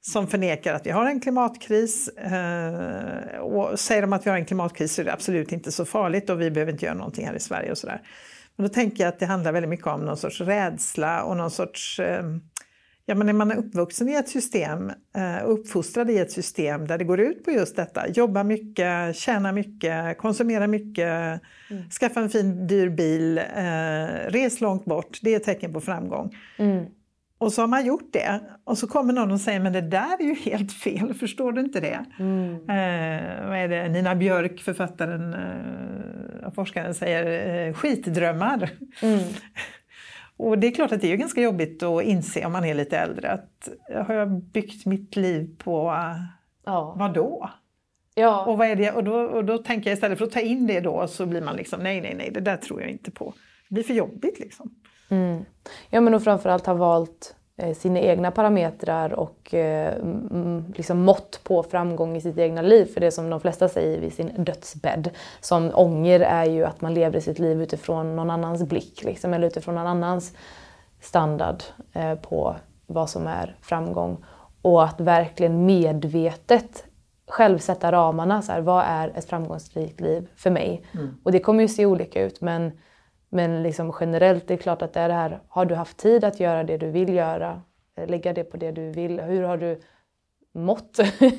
[0.00, 2.08] som förnekar att vi har en klimatkris.
[2.08, 5.84] Eh, och säger de att vi har en klimatkris så är det absolut inte så
[5.84, 8.02] farligt och vi behöver inte göra någonting här i Sverige och sådär.
[8.56, 11.50] Men då tänker jag att det handlar väldigt mycket om någon sorts rädsla och någon
[11.50, 12.40] sorts ehm,
[13.08, 16.86] Ja, men när man är uppvuxen i ett system eh, och uppfostrad i ett system
[16.86, 21.40] där det går ut på just detta, jobba mycket, tjäna mycket, konsumera mycket,
[21.70, 21.90] mm.
[22.00, 26.36] skaffa en fin dyr bil, eh, res långt bort, det är ett tecken på framgång.
[26.56, 26.84] Mm.
[27.38, 30.20] Och så har man gjort det och så kommer någon och säger men det där
[30.20, 32.04] är ju helt fel, förstår du inte det?
[32.18, 32.54] Mm.
[32.54, 33.88] Eh, vad är det?
[33.88, 38.70] Nina Björk, författaren eh, forskaren, säger eh, skitdrömmar.
[39.02, 39.20] Mm.
[40.36, 42.98] och det är klart att det är ganska jobbigt att inse om man är lite
[42.98, 43.68] äldre att
[44.06, 45.94] har jag byggt mitt liv på
[46.64, 46.94] ja.
[46.98, 47.50] vad då?
[48.14, 48.44] Ja.
[48.44, 48.92] Och, vad är det?
[48.92, 51.42] Och, då, och då tänker jag istället för att ta in det då så blir
[51.42, 53.34] man liksom nej, nej, nej, det där tror jag inte på.
[53.68, 54.74] Det blir för jobbigt liksom.
[55.08, 55.44] Mm.
[55.90, 59.94] Ja men och framförallt ha valt eh, sina egna parametrar och eh,
[60.74, 62.84] liksom mått på framgång i sitt egna liv.
[62.84, 66.94] För det som de flesta säger vid sin dödsbädd som ånger är ju att man
[66.94, 70.32] lever sitt liv utifrån någon annans blick liksom, eller utifrån någon annans
[71.00, 74.24] standard eh, på vad som är framgång.
[74.62, 76.84] Och att verkligen medvetet
[77.28, 78.42] själv sätta ramarna.
[78.42, 80.84] Så här, vad är ett framgångsrikt liv för mig?
[80.94, 81.14] Mm.
[81.22, 82.72] Och det kommer ju se olika ut men
[83.28, 86.24] men liksom generellt, det är klart att det är det här, har du haft tid
[86.24, 87.62] att göra det du vill göra?
[87.96, 89.20] Eh, lägga det på det du vill?
[89.20, 89.80] Hur har du
[90.52, 90.98] mått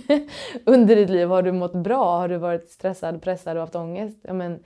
[0.66, 1.28] under ditt liv?
[1.28, 2.18] Har du mått bra?
[2.18, 4.20] Har du varit stressad, pressad och haft ångest?
[4.22, 4.60] Ja, men,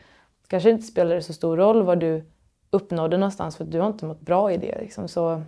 [0.48, 2.24] kanske inte spelar det så stor roll vad du
[2.70, 4.80] uppnådde någonstans för du har inte mått bra i det.
[4.80, 5.08] Liksom.
[5.08, 5.42] Så,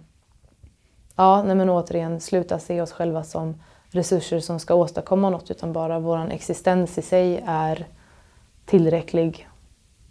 [1.16, 5.74] ja, nej men återigen, sluta se oss själva som resurser som ska åstadkomma något utan
[5.74, 7.88] bara vår existens i sig är
[8.66, 9.48] tillräcklig.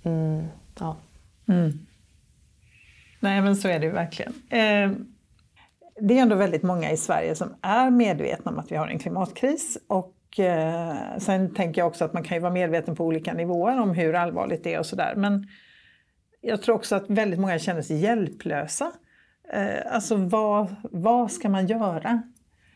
[0.03, 0.45] Mm,
[0.81, 0.97] ja.
[1.49, 1.87] Mm.
[3.21, 4.33] Nej men så är det ju verkligen.
[4.33, 4.91] Eh,
[6.01, 8.99] det är ändå väldigt många i Sverige som är medvetna om att vi har en
[8.99, 13.33] klimatkris och eh, sen tänker jag också att man kan ju vara medveten på olika
[13.33, 15.15] nivåer om hur allvarligt det är och sådär.
[15.17, 15.49] Men
[16.41, 18.93] jag tror också att väldigt många känner sig hjälplösa.
[19.53, 22.23] Eh, alltså vad, vad ska man göra?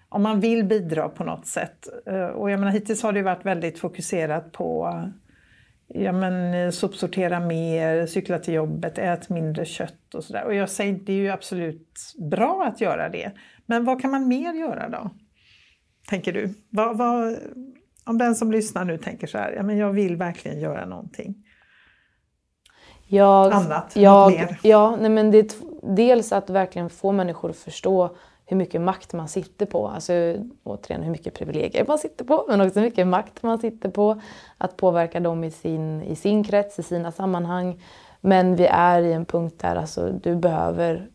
[0.09, 1.89] Om man vill bidra på något sätt.
[2.07, 5.03] Eh, och jag menar, hittills har det varit väldigt fokuserat på
[5.89, 10.45] ja, men, eh, sopsortera mer, cykla till jobbet, ät mindre kött och sådär.
[10.45, 13.33] Och jag säger det är ju absolut bra att göra det.
[13.67, 15.11] Men vad kan man mer göra då?
[16.09, 16.55] Tänker du?
[16.71, 17.37] Vad, vad,
[18.05, 21.35] om den som lyssnar nu tänker så här, ja, men jag vill verkligen göra någonting.
[23.09, 24.59] Jag, Annat, jag, mer.
[24.63, 28.17] Ja, nej men det dels att verkligen få människor att förstå
[28.47, 29.89] hur mycket makt man sitter på.
[29.89, 30.13] Alltså
[30.65, 34.21] återigen hur mycket privilegier man sitter på men också hur mycket makt man sitter på.
[34.59, 37.83] Att påverka dem i sin, i sin krets, i sina sammanhang.
[38.21, 41.11] Men vi är i en punkt där alltså, du behöver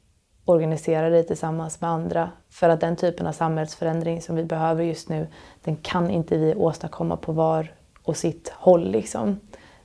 [0.46, 2.32] organisera dig tillsammans med andra.
[2.50, 5.28] För att den typen av samhällsförändring som vi behöver just nu,
[5.64, 7.74] den kan inte vi åstadkomma på var
[8.04, 8.92] och sitt håll.
[8.92, 9.40] Liksom.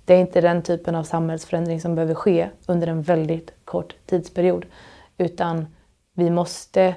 [0.05, 4.67] Det är inte den typen av samhällsförändring som behöver ske under en väldigt kort tidsperiod.
[5.19, 5.67] Utan
[6.15, 6.95] vi måste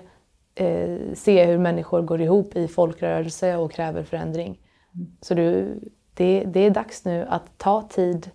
[0.55, 4.59] eh, se hur människor går ihop i folkrörelse och kräver förändring.
[4.95, 5.07] Mm.
[5.21, 5.79] Så du,
[6.13, 8.31] det, det, är dags nu att ta tid,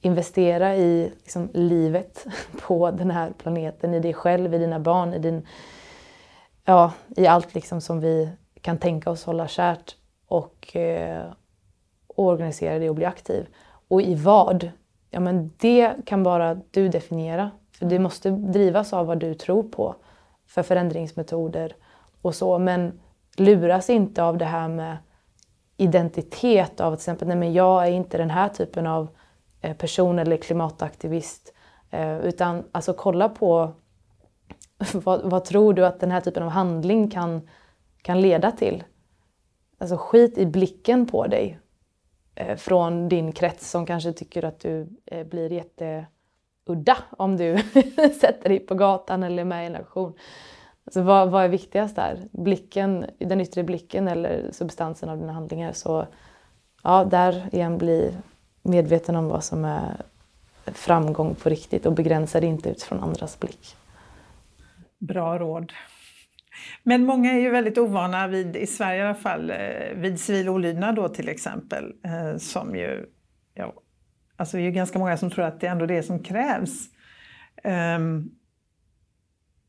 [0.00, 2.26] investera i liksom, livet
[2.66, 5.46] på den här planeten, i dig själv, i dina barn, i, din,
[6.64, 8.28] ja, i allt liksom som vi
[8.60, 9.96] kan tänka oss hålla kärt
[10.26, 11.32] och, eh,
[12.16, 13.46] organisera det och bli aktiv.
[13.88, 14.70] Och i vad?
[15.10, 17.50] Ja, men det kan bara du definiera.
[17.78, 19.94] För det måste drivas av vad du tror på
[20.52, 21.76] för förändringsmetoder
[22.22, 22.58] och så.
[22.58, 23.00] Men
[23.36, 24.96] luras inte av det här med
[25.76, 29.08] identitet av till exempel, nej men jag är inte den här typen av
[29.60, 31.54] eh, person eller klimataktivist.
[31.90, 33.72] Eh, utan alltså kolla på
[34.92, 37.48] vad, vad, tror du att den här typen av handling kan,
[38.02, 38.84] kan leda till?
[39.78, 41.58] Alltså skit i blicken på dig
[42.34, 46.06] eh, från din krets som kanske tycker att du eh, jätte
[46.72, 47.58] udda om du
[48.20, 50.12] sätter dig på gatan eller är med i en aktion.
[50.12, 50.18] Så
[50.84, 52.18] alltså, vad, vad är viktigast där?
[52.30, 55.72] Blicken, den yttre blicken eller substansen av dina handlingar?
[55.72, 56.06] Så
[56.82, 58.16] ja, där igen bli
[58.62, 59.96] medveten om vad som är
[60.64, 63.76] framgång på riktigt och begränsa det inte utifrån andras blick.
[64.98, 65.72] Bra råd.
[66.82, 70.48] Men många är ju väldigt ovana vid, i Sverige i alla fall, eh, vid civil
[70.48, 71.92] olydnad då till exempel.
[72.04, 73.06] Eh, som ju,
[73.54, 73.72] ja,
[74.42, 76.88] alltså det är ju ganska många som tror att det är ändå det som krävs.
[77.64, 78.30] Um,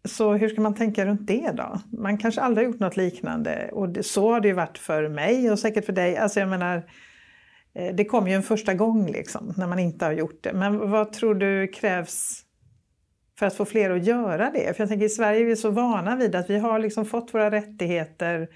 [0.05, 1.82] så hur ska man tänka runt det då?
[1.97, 5.09] Man kanske aldrig har gjort något liknande och det, så har det ju varit för
[5.09, 6.17] mig och säkert för dig.
[6.17, 6.89] Alltså jag menar,
[7.76, 10.53] eh, det kom ju en första gång liksom, när man inte har gjort det.
[10.53, 12.43] Men vad tror du krävs
[13.39, 14.76] för att få fler att göra det?
[14.76, 17.34] För jag tänker i Sverige är vi så vana vid att vi har liksom fått
[17.34, 18.47] våra rättigheter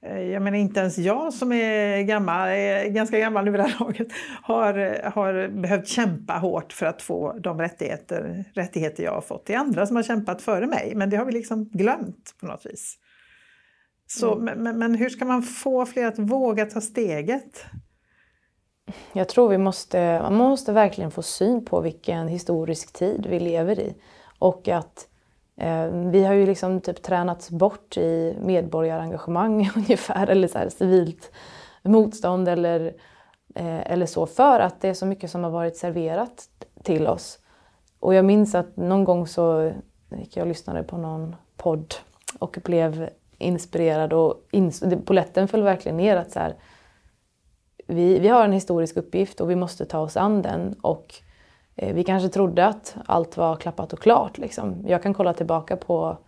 [0.00, 3.80] jag menar inte ens jag som är gammal, är ganska gammal nu vid det här
[3.80, 4.08] laget
[4.42, 9.46] har, har behövt kämpa hårt för att få de rättigheter, rättigheter jag har fått.
[9.46, 12.46] Det är andra som har kämpat före mig men det har vi liksom glömt på
[12.46, 12.98] något vis.
[14.06, 14.62] Så, mm.
[14.62, 17.64] men, men hur ska man få fler att våga ta steget?
[19.12, 23.80] Jag tror vi måste, man måste verkligen få syn på vilken historisk tid vi lever
[23.80, 23.94] i
[24.38, 25.17] och att Eh,
[25.60, 31.32] Eh, vi har ju liksom typ tränats bort i medborgarengagemang ungefär, eller så här, civilt
[31.82, 32.86] motstånd eller,
[33.54, 36.48] eh, eller så, för att det är så mycket som har varit serverat
[36.82, 37.38] till oss.
[38.00, 39.72] Och jag minns att någon gång så
[40.10, 41.94] gick jag och lyssnade på någon podd
[42.38, 46.54] och blev inspirerad och ins poletten föll verkligen ner att så här,
[47.86, 51.14] vi, vi har en historisk uppgift och vi måste ta oss an den och
[51.78, 54.38] Eh, vi kanske trodde att allt var klappat och klart.
[54.38, 54.84] Liksom.
[54.86, 56.18] Jag kan kolla tillbaka på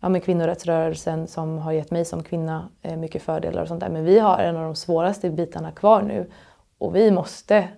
[0.00, 3.88] ja, men kvinnorättsrörelsen som har gett mig som kvinna eh, mycket fördelar och sånt där.
[3.88, 6.30] Men vi har en av de svåraste bitarna kvar nu
[6.78, 7.68] och vi måste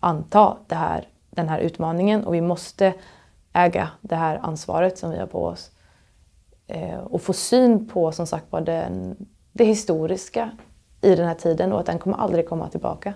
[0.00, 2.94] anta det här, den här utmaningen och vi måste
[3.52, 5.70] äga det här ansvaret som vi har på oss.
[6.66, 9.16] Eh, och få syn på som sagt var den,
[9.52, 10.50] det historiska
[11.00, 13.14] i den här tiden och att den kommer aldrig komma tillbaka.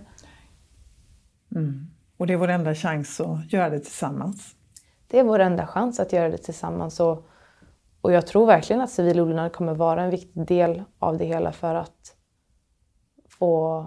[1.55, 1.94] Mm.
[2.25, 4.55] Och det är vår enda chans att göra det tillsammans.
[5.09, 7.01] Det är vår enda chans att göra det tillsammans.
[7.01, 7.27] Och,
[8.01, 11.53] och jag tror verkligen att civil olydnad kommer vara en viktig del av det hela
[11.53, 12.17] för att
[13.29, 13.87] få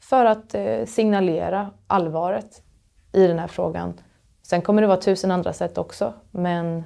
[0.00, 2.62] för att eh, signalera allvaret
[3.12, 4.00] i den här frågan.
[4.42, 6.84] Sen kommer det vara tusen andra sätt också, men,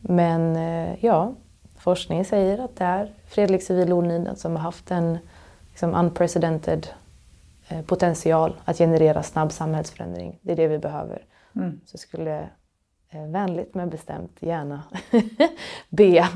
[0.00, 1.34] men eh, ja,
[1.76, 5.18] forskningen säger att det är fredlig civil olydnad som har haft en
[5.70, 6.88] liksom, unprecedented
[7.86, 10.38] potential att generera snabb samhällsförändring.
[10.42, 11.24] Det är det vi behöver.
[11.56, 11.80] Mm.
[11.84, 12.38] Så skulle
[13.10, 14.82] eh, vänligt men bestämt gärna
[15.88, 16.28] be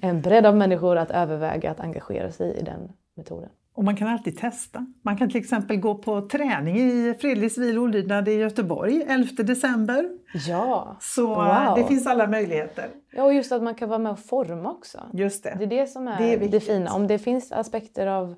[0.00, 3.50] en bredd av människor att överväga att engagera sig i den metoden.
[3.74, 4.86] Och man kan alltid testa.
[5.02, 10.08] Man kan till exempel gå på träning i fredlig civil olydnad i Göteborg 11 december.
[10.48, 11.78] Ja, Så eh, wow.
[11.78, 12.88] det finns alla möjligheter.
[13.10, 14.98] Ja, och just att man kan vara med och forma också.
[15.12, 15.56] Just det.
[15.58, 16.92] Det är det som är det, är det fina.
[16.94, 18.34] Om det finns aspekter av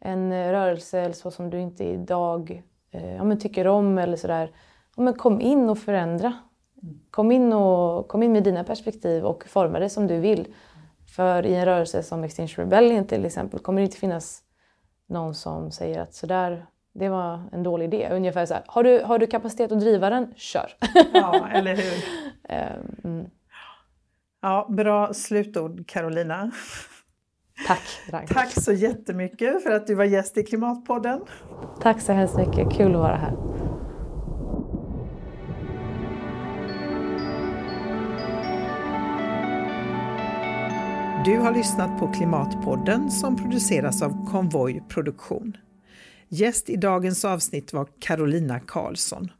[0.00, 4.50] en rörelse eller så som du inte idag eh, ja, men tycker om eller sådär.
[4.96, 6.32] Ja, men kom in och förändra.
[7.10, 10.54] Kom in, och, kom in med dina perspektiv och forma det som du vill.
[11.16, 14.42] För i en rörelse som Extinction Rebellion till exempel kommer det inte finnas
[15.06, 18.08] någon som säger att sådär, det var en dålig idé.
[18.12, 20.34] Ungefär så här, har du, har du kapacitet att driva den?
[20.36, 20.72] Kör!
[21.14, 22.04] Ja, eller hur?
[23.04, 23.30] mm.
[24.42, 26.50] Ja, bra slutord Carolina.
[27.66, 28.34] Tack Ragnhild.
[28.34, 31.20] Tack så jättemycket för att du var gäst i Klimatpodden.
[31.80, 33.36] Tack så hemskt mycket, kul att vara här.
[41.24, 45.56] Du har lyssnat på Klimatpodden som produceras av Konvoj Produktion.
[46.28, 49.30] Gäst i dagens avsnitt var Carolina Karlsson.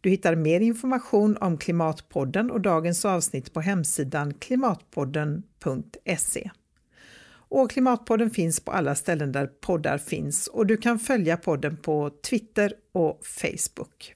[0.00, 6.50] Du hittar mer information om Klimatpodden och dagens avsnitt på hemsidan klimatpodden.se.
[7.48, 12.10] Och Klimatpodden finns på alla ställen där poddar finns och du kan följa podden på
[12.10, 14.14] Twitter och Facebook.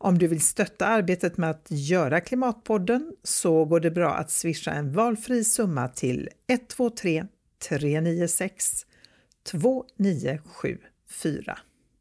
[0.00, 4.70] Om du vill stötta arbetet med att göra Klimatpodden så går det bra att swisha
[4.70, 7.26] en valfri summa till 123
[7.68, 8.86] 396
[9.50, 11.58] 2974.